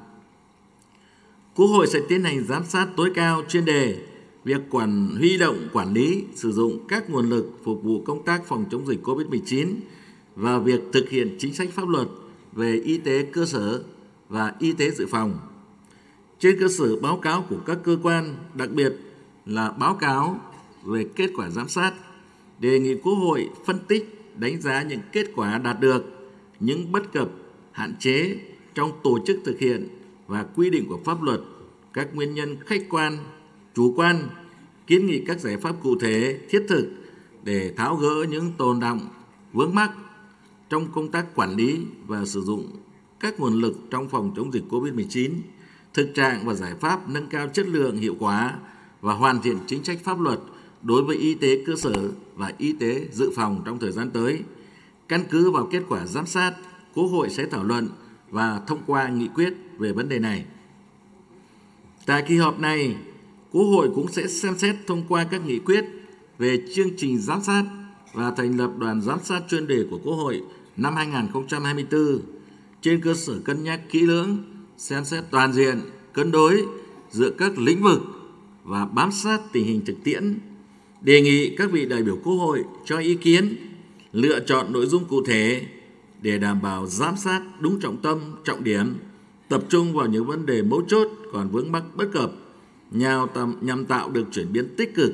Quốc 1.56 1.68
hội 1.68 1.88
sẽ 1.88 2.00
tiến 2.10 2.24
hành 2.24 2.44
giám 2.44 2.64
sát 2.66 2.88
tối 2.98 3.12
cao 3.16 3.44
chuyên 3.50 3.66
đề 3.66 3.98
việc 4.44 4.62
quản 4.70 5.16
huy 5.18 5.38
động 5.38 5.68
quản 5.74 5.94
lý 5.94 6.24
sử 6.36 6.52
dụng 6.52 6.88
các 6.88 7.10
nguồn 7.10 7.30
lực 7.30 7.60
phục 7.64 7.84
vụ 7.84 8.02
công 8.02 8.24
tác 8.24 8.46
phòng 8.46 8.66
chống 8.72 8.88
dịch 8.88 9.04
COVID-19 9.04 9.68
và 10.36 10.60
việc 10.60 10.82
thực 10.94 11.10
hiện 11.10 11.36
chính 11.40 11.54
sách 11.54 11.70
pháp 11.74 11.88
luật 11.88 12.08
về 12.54 12.82
y 12.84 12.98
tế 12.98 13.24
cơ 13.24 13.46
sở 13.46 13.84
và 14.30 14.54
y 14.60 14.74
tế 14.74 14.92
dự 14.92 15.08
phòng. 15.08 15.40
Trên 16.40 16.60
cơ 16.60 16.68
sở 16.68 16.96
báo 16.96 17.18
cáo 17.18 17.46
của 17.50 17.60
các 17.66 17.78
cơ 17.84 17.98
quan, 18.04 18.36
đặc 18.54 18.70
biệt 18.72 18.94
là 19.46 19.72
báo 19.72 19.96
cáo 19.96 20.42
về 20.84 21.06
kết 21.16 21.30
quả 21.36 21.50
giám 21.50 21.70
sát, 21.70 21.94
đề 22.60 22.80
nghị 22.80 22.96
Quốc 22.96 23.14
hội 23.14 23.50
phân 23.66 23.80
tích, 23.88 24.23
đánh 24.36 24.62
giá 24.62 24.84
những 24.84 25.00
kết 25.12 25.28
quả 25.36 25.58
đạt 25.58 25.80
được, 25.80 26.32
những 26.60 26.92
bất 26.92 27.14
cập, 27.14 27.30
hạn 27.72 27.96
chế 28.00 28.38
trong 28.76 28.92
tổ 29.04 29.20
chức 29.26 29.40
thực 29.46 29.60
hiện 29.60 29.88
và 30.28 30.46
quy 30.56 30.70
định 30.70 30.86
của 30.90 31.00
pháp 31.06 31.22
luật, 31.22 31.40
các 31.94 32.16
nguyên 32.16 32.34
nhân 32.34 32.58
khách 32.66 32.82
quan 32.90 33.18
chủ 33.76 33.94
quan, 33.96 34.28
kiến 34.88 35.08
nghị 35.08 35.24
các 35.28 35.40
giải 35.40 35.58
pháp 35.58 35.76
cụ 35.84 35.96
thể, 36.00 36.40
thiết 36.50 36.66
thực 36.70 36.92
để 37.44 37.74
tháo 37.78 37.96
gỡ 37.96 38.26
những 38.30 38.52
tồn 38.58 38.80
động, 38.80 39.10
vướng 39.54 39.76
mắc 39.76 39.92
trong 40.70 40.92
công 40.92 41.12
tác 41.12 41.36
quản 41.36 41.56
lý 41.56 41.86
và 42.08 42.26
sử 42.26 42.42
dụng 42.42 42.68
các 43.20 43.40
nguồn 43.40 43.54
lực 43.62 43.78
trong 43.90 44.10
phòng 44.10 44.34
chống 44.36 44.54
dịch 44.54 44.64
COVID-19, 44.70 45.32
thực 45.94 46.12
trạng 46.16 46.46
và 46.46 46.54
giải 46.54 46.74
pháp 46.80 47.10
nâng 47.10 47.28
cao 47.28 47.48
chất 47.54 47.68
lượng 47.68 47.98
hiệu 47.98 48.16
quả 48.20 48.56
và 49.02 49.14
hoàn 49.14 49.42
thiện 49.42 49.58
chính 49.68 49.84
sách 49.84 50.00
pháp 50.04 50.20
luật 50.20 50.40
đối 50.84 51.04
với 51.04 51.18
y 51.18 51.34
tế 51.34 51.64
cơ 51.66 51.76
sở 51.76 52.12
và 52.36 52.54
y 52.58 52.74
tế 52.74 53.08
dự 53.12 53.32
phòng 53.36 53.62
trong 53.66 53.80
thời 53.80 53.92
gian 53.92 54.12
tới. 54.12 54.40
Căn 55.08 55.24
cứ 55.30 55.52
vào 55.52 55.68
kết 55.72 55.82
quả 55.90 56.06
giám 56.06 56.26
sát, 56.26 56.54
Quốc 56.94 57.06
hội 57.06 57.30
sẽ 57.30 57.46
thảo 57.46 57.64
luận 57.64 57.90
và 58.30 58.62
thông 58.68 58.80
qua 58.88 59.08
nghị 59.08 59.28
quyết 59.28 59.54
về 59.78 59.92
vấn 59.92 60.10
đề 60.10 60.20
này. 60.20 60.46
Tại 62.06 62.24
kỳ 62.28 62.38
họp 62.38 62.60
này, 62.60 62.96
Quốc 63.52 63.64
hội 63.64 63.90
cũng 63.96 64.12
sẽ 64.12 64.28
xem 64.28 64.58
xét 64.58 64.76
thông 64.88 65.04
qua 65.10 65.24
các 65.24 65.46
nghị 65.46 65.60
quyết 65.60 65.86
về 66.38 66.64
chương 66.76 66.90
trình 66.98 67.18
giám 67.18 67.42
sát 67.42 67.64
và 68.14 68.32
thành 68.32 68.58
lập 68.58 68.72
đoàn 68.78 69.02
giám 69.02 69.20
sát 69.24 69.42
chuyên 69.50 69.68
đề 69.68 69.86
của 69.90 70.00
Quốc 70.04 70.16
hội 70.16 70.42
năm 70.78 70.96
2024 70.96 72.20
trên 72.82 73.02
cơ 73.02 73.14
sở 73.14 73.40
cân 73.46 73.64
nhắc 73.64 73.82
kỹ 73.90 74.02
lưỡng, 74.02 74.38
xem 74.78 75.06
xét 75.06 75.24
toàn 75.32 75.54
diện, 75.54 75.82
cân 76.14 76.32
đối 76.32 76.66
giữa 77.12 77.30
các 77.30 77.58
lĩnh 77.58 77.84
vực 77.84 78.02
và 78.64 78.86
bám 78.86 79.12
sát 79.12 79.40
tình 79.52 79.66
hình 79.66 79.82
thực 79.86 79.96
tiễn. 80.04 80.40
Đề 81.04 81.22
nghị 81.22 81.56
các 81.56 81.72
vị 81.72 81.86
đại 81.86 82.04
biểu 82.04 82.18
Quốc 82.24 82.36
hội 82.36 82.64
cho 82.86 82.98
ý 82.98 83.16
kiến, 83.16 83.56
lựa 84.14 84.40
chọn 84.40 84.74
nội 84.74 84.86
dung 84.86 85.06
cụ 85.06 85.26
thể 85.26 85.62
để 86.22 86.38
đảm 86.38 86.62
bảo 86.62 86.88
giám 86.88 87.18
sát 87.18 87.42
đúng 87.60 87.80
trọng 87.80 87.98
tâm, 87.98 88.20
trọng 88.44 88.64
điểm, 88.64 88.96
tập 89.50 89.64
trung 89.70 89.94
vào 89.94 90.08
những 90.08 90.26
vấn 90.26 90.46
đề 90.46 90.62
mấu 90.62 90.82
chốt 90.88 91.08
còn 91.34 91.50
vướng 91.50 91.72
mắc 91.72 91.84
bất 91.96 92.12
cập 92.14 92.32
nhằm 93.62 93.86
tạo 93.86 94.10
được 94.10 94.28
chuyển 94.32 94.54
biến 94.54 94.68
tích 94.78 94.96
cực 94.96 95.14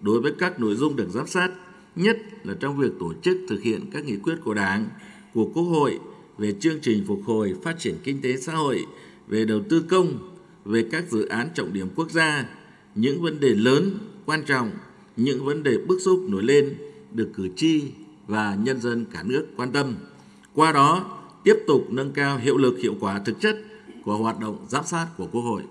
đối 0.00 0.20
với 0.20 0.32
các 0.38 0.60
nội 0.60 0.74
dung 0.74 0.96
được 0.96 1.08
giám 1.08 1.26
sát, 1.26 1.50
nhất 1.96 2.18
là 2.44 2.54
trong 2.60 2.78
việc 2.78 2.92
tổ 3.00 3.12
chức 3.22 3.36
thực 3.48 3.62
hiện 3.62 3.90
các 3.92 4.04
nghị 4.04 4.16
quyết 4.16 4.36
của 4.44 4.54
Đảng, 4.54 4.88
của 5.34 5.50
Quốc 5.54 5.64
hội 5.64 5.98
về 6.38 6.52
chương 6.60 6.80
trình 6.82 7.04
phục 7.06 7.20
hồi 7.24 7.54
phát 7.62 7.78
triển 7.78 7.94
kinh 8.04 8.20
tế 8.22 8.36
xã 8.36 8.52
hội, 8.52 8.86
về 9.28 9.44
đầu 9.44 9.60
tư 9.68 9.84
công, 9.88 10.18
về 10.64 10.86
các 10.92 11.04
dự 11.10 11.26
án 11.26 11.48
trọng 11.54 11.72
điểm 11.72 11.88
quốc 11.94 12.10
gia, 12.10 12.48
những 12.94 13.22
vấn 13.22 13.40
đề 13.40 13.48
lớn, 13.48 13.98
quan 14.26 14.42
trọng, 14.44 14.70
những 15.18 15.44
vấn 15.44 15.62
đề 15.62 15.78
bức 15.78 16.00
xúc 16.00 16.24
nổi 16.28 16.42
lên 16.42 16.76
được 17.12 17.30
cử 17.34 17.48
tri 17.56 17.82
và 18.26 18.56
nhân 18.62 18.80
dân 18.80 19.04
cả 19.12 19.22
nước 19.22 19.46
quan 19.56 19.72
tâm. 19.72 19.94
Qua 20.54 20.72
đó, 20.72 21.04
tiếp 21.44 21.56
tục 21.66 21.86
nâng 21.90 22.12
cao 22.12 22.38
hiệu 22.38 22.56
lực 22.56 22.78
hiệu 22.78 22.94
quả 23.00 23.18
thực 23.18 23.40
chất 23.40 23.58
của 24.04 24.16
hoạt 24.16 24.40
động 24.40 24.66
giám 24.68 24.84
sát 24.84 25.06
của 25.16 25.26
Quốc 25.32 25.42
hội. 25.42 25.62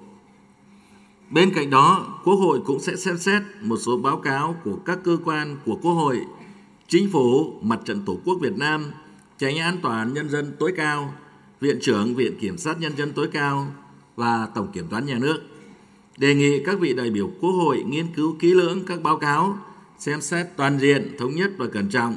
Bên 1.30 1.54
cạnh 1.54 1.70
đó, 1.70 2.20
Quốc 2.24 2.36
hội 2.36 2.60
cũng 2.66 2.80
sẽ 2.80 2.96
xem 2.96 3.18
xét 3.18 3.42
một 3.62 3.78
số 3.78 3.98
báo 3.98 4.18
cáo 4.18 4.56
của 4.64 4.76
các 4.86 5.00
cơ 5.04 5.18
quan 5.26 5.58
của 5.66 5.76
Quốc 5.82 5.94
hội, 5.94 6.22
Chính 6.88 7.10
phủ, 7.10 7.54
Mặt 7.62 7.80
trận 7.86 8.02
Tổ 8.06 8.18
quốc 8.26 8.38
Việt 8.42 8.58
Nam, 8.58 8.86
Tránh 9.38 9.58
án 9.58 9.78
Tòa 9.82 9.98
án 9.98 10.14
Nhân 10.14 10.30
dân 10.30 10.52
tối 10.60 10.74
cao, 10.78 11.14
Viện 11.62 11.78
trưởng 11.82 12.16
Viện 12.16 12.40
Kiểm 12.40 12.58
sát 12.58 12.80
Nhân 12.80 12.98
dân 12.98 13.12
tối 13.14 13.28
cao 13.34 13.68
và 14.16 14.48
Tổng 14.56 14.72
Kiểm 14.72 14.88
toán 14.88 15.06
Nhà 15.06 15.20
nước. 15.20 15.42
Đề 16.18 16.36
nghị 16.36 16.64
các 16.64 16.80
vị 16.80 16.94
đại 16.94 17.10
biểu 17.10 17.32
Quốc 17.42 17.52
hội 17.52 17.84
nghiên 17.88 18.08
cứu 18.16 18.36
kỹ 18.40 18.54
lưỡng 18.54 18.84
các 18.88 19.02
báo 19.04 19.18
cáo, 19.18 19.58
xem 20.00 20.22
xét 20.22 20.48
toàn 20.56 20.80
diện, 20.80 21.16
thống 21.20 21.36
nhất 21.36 21.52
và 21.58 21.68
cẩn 21.68 21.90
trọng, 21.90 22.16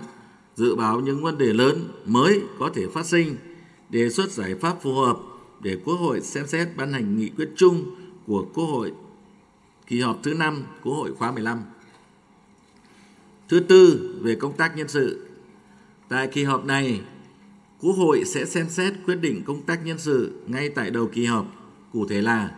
dự 0.56 0.74
báo 0.74 1.00
những 1.00 1.22
vấn 1.22 1.38
đề 1.38 1.52
lớn 1.52 1.88
mới 2.06 2.40
có 2.58 2.70
thể 2.74 2.86
phát 2.94 3.06
sinh, 3.06 3.36
đề 3.90 4.10
xuất 4.10 4.30
giải 4.30 4.54
pháp 4.54 4.82
phù 4.82 4.94
hợp 4.94 5.18
để 5.60 5.76
Quốc 5.84 5.94
hội 5.94 6.20
xem 6.20 6.46
xét 6.46 6.68
ban 6.76 6.92
hành 6.92 7.18
nghị 7.18 7.28
quyết 7.28 7.48
chung 7.56 7.84
của 8.26 8.46
Quốc 8.54 8.64
hội 8.64 8.92
kỳ 9.86 10.00
họp 10.00 10.20
thứ 10.22 10.34
5 10.34 10.64
Quốc 10.82 10.94
hội 10.94 11.14
khóa 11.14 11.32
15. 11.32 11.62
Thứ 13.48 13.60
tư, 13.60 14.14
về 14.22 14.34
công 14.34 14.56
tác 14.56 14.76
nhân 14.76 14.88
sự. 14.88 15.26
Tại 16.08 16.26
kỳ 16.26 16.44
họp 16.44 16.64
này, 16.64 17.00
Quốc 17.80 17.92
hội 17.92 18.24
sẽ 18.26 18.44
xem 18.44 18.68
xét 18.68 18.92
quyết 19.06 19.14
định 19.14 19.42
công 19.46 19.62
tác 19.62 19.86
nhân 19.86 19.98
sự 19.98 20.32
ngay 20.46 20.68
tại 20.68 20.90
đầu 20.90 21.06
kỳ 21.12 21.24
họp, 21.24 21.46
cụ 21.92 22.06
thể 22.06 22.22
là 22.22 22.50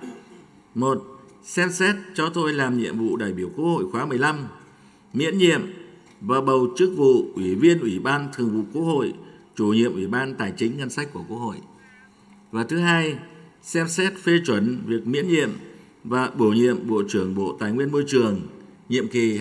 một 0.75 1.12
Xem 1.45 1.73
xét 1.73 1.97
cho 2.15 2.29
tôi 2.29 2.53
làm 2.53 2.79
nhiệm 2.79 2.99
vụ 2.99 3.17
đại 3.17 3.33
biểu 3.33 3.49
Quốc 3.57 3.65
hội 3.65 3.85
khóa 3.93 4.07
15, 4.07 4.47
miễn 5.13 5.39
nhiệm 5.39 5.61
và 6.21 6.41
bầu 6.41 6.69
chức 6.77 6.93
vụ 6.97 7.25
Ủy 7.35 7.55
viên 7.55 7.81
Ủy 7.81 7.99
ban 7.99 8.29
Thường 8.33 8.51
vụ 8.51 8.63
Quốc 8.73 8.83
hội, 8.83 9.13
chủ 9.57 9.67
nhiệm 9.67 9.93
Ủy 9.93 10.07
ban 10.07 10.35
Tài 10.35 10.53
chính 10.57 10.79
Ngân 10.79 10.91
sách 10.91 11.09
của 11.13 11.25
Quốc 11.29 11.39
hội. 11.39 11.57
Và 12.51 12.65
thứ 12.65 12.79
hai, 12.79 13.17
xem 13.63 13.89
xét 13.89 14.13
phê 14.23 14.33
chuẩn 14.47 14.83
việc 14.87 15.07
miễn 15.07 15.29
nhiệm 15.29 15.51
và 16.05 16.31
bổ 16.37 16.49
nhiệm 16.49 16.89
Bộ 16.89 17.03
trưởng 17.09 17.35
Bộ 17.35 17.57
Tài 17.61 17.73
nguyên 17.73 17.93
Môi 17.93 18.05
trường 18.07 18.41
nhiệm 18.89 19.09
kỳ 19.09 19.39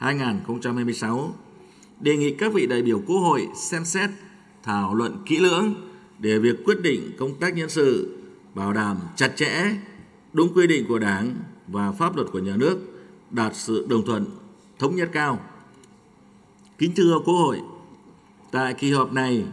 2021-2026. 0.00 1.30
Đề 2.00 2.16
nghị 2.16 2.34
các 2.34 2.52
vị 2.52 2.66
đại 2.66 2.82
biểu 2.82 3.02
Quốc 3.06 3.18
hội 3.18 3.46
xem 3.70 3.84
xét 3.84 4.10
thảo 4.62 4.94
luận 4.94 5.16
kỹ 5.26 5.38
lưỡng 5.38 5.74
để 6.18 6.38
việc 6.38 6.64
quyết 6.64 6.82
định 6.82 7.10
công 7.18 7.34
tác 7.34 7.56
nhân 7.56 7.68
sự 7.68 8.18
bảo 8.54 8.72
đảm 8.72 8.96
chặt 9.16 9.32
chẽ, 9.36 9.74
đúng 10.32 10.54
quy 10.54 10.66
định 10.66 10.84
của 10.88 10.98
Đảng 10.98 11.36
và 11.68 11.92
pháp 11.92 12.16
luật 12.16 12.28
của 12.32 12.38
nhà 12.38 12.56
nước, 12.56 12.78
đạt 13.30 13.56
sự 13.56 13.86
đồng 13.88 14.06
thuận 14.06 14.26
thống 14.78 14.96
nhất 14.96 15.10
cao. 15.12 15.40
Kính 16.78 16.92
thưa 16.96 17.18
Quốc 17.24 17.34
hội, 17.34 17.60
tại 18.50 18.74
kỳ 18.74 18.92
họp 18.92 19.12
này, 19.12 19.44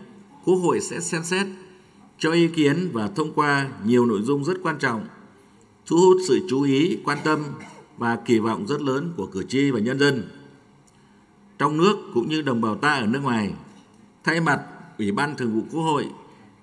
Quốc 0.46 0.56
hội 0.56 0.80
sẽ 0.80 1.00
xem 1.00 1.24
xét 1.24 1.48
cho 2.20 2.32
ý 2.32 2.48
kiến 2.48 2.89
và 2.94 3.08
thông 3.08 3.34
qua 3.34 3.70
nhiều 3.86 4.06
nội 4.06 4.22
dung 4.22 4.44
rất 4.44 4.58
quan 4.63 4.78
trọng, 4.80 5.08
thu 5.86 5.98
hút 5.98 6.18
sự 6.28 6.39
chú 6.50 6.62
ý, 6.62 6.98
quan 7.06 7.18
tâm 7.24 7.39
và 7.98 8.15
kỳ 8.15 8.39
vọng 8.39 8.68
rất 8.68 8.82
lớn 8.82 9.13
của 9.18 9.26
cử 9.26 9.44
tri 9.44 9.72
và 9.72 9.80
nhân 9.80 10.00
dân. 10.00 10.24
Trong 11.58 11.78
nước 11.78 11.98
cũng 12.13 12.30
như 12.30 12.42
đồng 12.42 12.62
bào 12.62 12.76
ta 12.76 12.94
ở 12.94 13.06
nước 13.06 13.20
ngoài, 13.24 13.54
thay 14.24 14.42
mặt 14.42 14.62
Ủy 14.98 15.12
ban 15.12 15.38
Thường 15.38 15.56
vụ 15.56 15.62
Quốc 15.72 15.82
hội, 15.82 16.06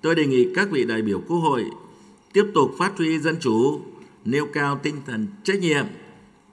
tôi 0.01 0.15
đề 0.15 0.25
nghị 0.25 0.53
các 0.55 0.71
vị 0.71 0.85
đại 0.85 1.01
biểu 1.01 1.21
Quốc 1.27 1.37
hội 1.37 1.65
tiếp 2.33 2.45
tục 2.53 2.71
phát 2.77 2.97
huy 2.97 3.19
dân 3.19 3.37
chủ, 3.39 3.81
nêu 4.27 4.45
cao 4.53 4.79
tinh 4.83 4.95
thần 5.05 5.27
trách 5.43 5.59
nhiệm, 5.59 5.85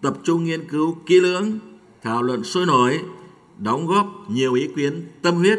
tập 0.01 0.17
trung 0.25 0.45
nghiên 0.45 0.69
cứu 0.69 0.97
kỹ 1.07 1.21
lưỡng, 1.21 1.59
thảo 2.03 2.23
luận 2.23 2.45
sôi 2.45 2.67
nổi, 2.67 3.01
đóng 3.59 3.87
góp 3.87 4.07
nhiều 4.29 4.55
ý 4.55 4.69
kiến 4.77 5.03
tâm 5.23 5.35
huyết, 5.35 5.59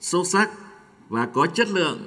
sâu 0.00 0.24
sắc 0.24 0.50
và 1.08 1.26
có 1.26 1.46
chất 1.46 1.68
lượng 1.68 1.98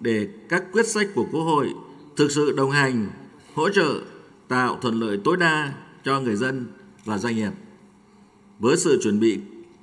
để 0.00 0.28
các 0.48 0.64
quyết 0.72 0.86
sách 0.86 1.08
của 1.14 1.26
Quốc 1.32 1.42
hội 1.42 1.74
thực 2.16 2.30
sự 2.30 2.52
đồng 2.52 2.70
hành, 2.70 3.06
hỗ 3.54 3.68
trợ, 3.68 4.00
tạo 4.48 4.78
thuận 4.82 5.00
lợi 5.00 5.20
tối 5.24 5.36
đa 5.36 5.72
cho 6.04 6.20
người 6.20 6.36
dân 6.36 6.66
và 7.04 7.18
doanh 7.18 7.36
nghiệp. 7.36 7.52
Với 8.58 8.76
sự 8.76 9.00
chuẩn 9.02 9.20
bị 9.20 9.38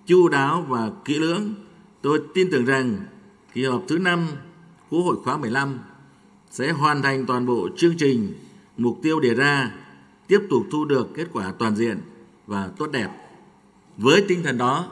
chu 0.06 0.28
đáo 0.28 0.66
và 0.70 0.92
kỹ 1.06 1.20
lưỡng, 1.20 1.54
tôi 2.02 2.22
tin 2.34 2.50
tưởng 2.52 2.66
rằng 2.66 2.98
kỳ 3.54 3.64
họp 3.64 3.84
thứ 3.88 3.98
năm 3.98 4.28
Quốc 4.90 5.02
hội 5.02 5.16
khóa 5.24 5.38
15 5.38 5.80
sẽ 6.52 6.72
hoàn 6.72 7.02
thành 7.02 7.26
toàn 7.26 7.46
bộ 7.46 7.70
chương 7.78 7.98
trình, 7.98 8.34
mục 8.78 9.00
tiêu 9.04 9.20
đề 9.20 9.34
ra, 9.34 9.72
tiếp 10.28 10.40
tục 10.50 10.64
thu 10.72 10.86
được 10.86 11.10
kết 11.16 11.28
quả 11.34 11.54
toàn 11.60 11.76
diện 11.76 12.02
và 12.48 12.70
tốt 12.78 12.92
đẹp. 12.92 13.10
Với 13.98 14.26
tinh 14.28 14.44
thần 14.44 14.58
đó, 14.58 14.88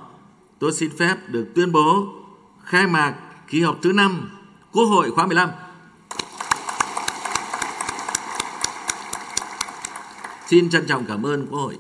tôi 0.60 0.74
xin 0.74 0.90
phép 0.98 1.16
được 1.28 1.48
tuyên 1.56 1.72
bố 1.72 2.08
khai 2.64 2.88
mạc 2.88 3.16
kỳ 3.48 3.62
họp 3.62 3.80
thứ 3.82 3.94
5 3.94 4.30
Quốc 4.72 4.86
hội 4.86 5.12
khóa 5.12 5.26
15. 5.28 5.50
Xin 10.48 10.70
trân 10.70 10.86
trọng 10.88 11.06
cảm 11.06 11.26
ơn 11.26 11.48
Quốc 11.48 11.60
hội. 11.60 11.78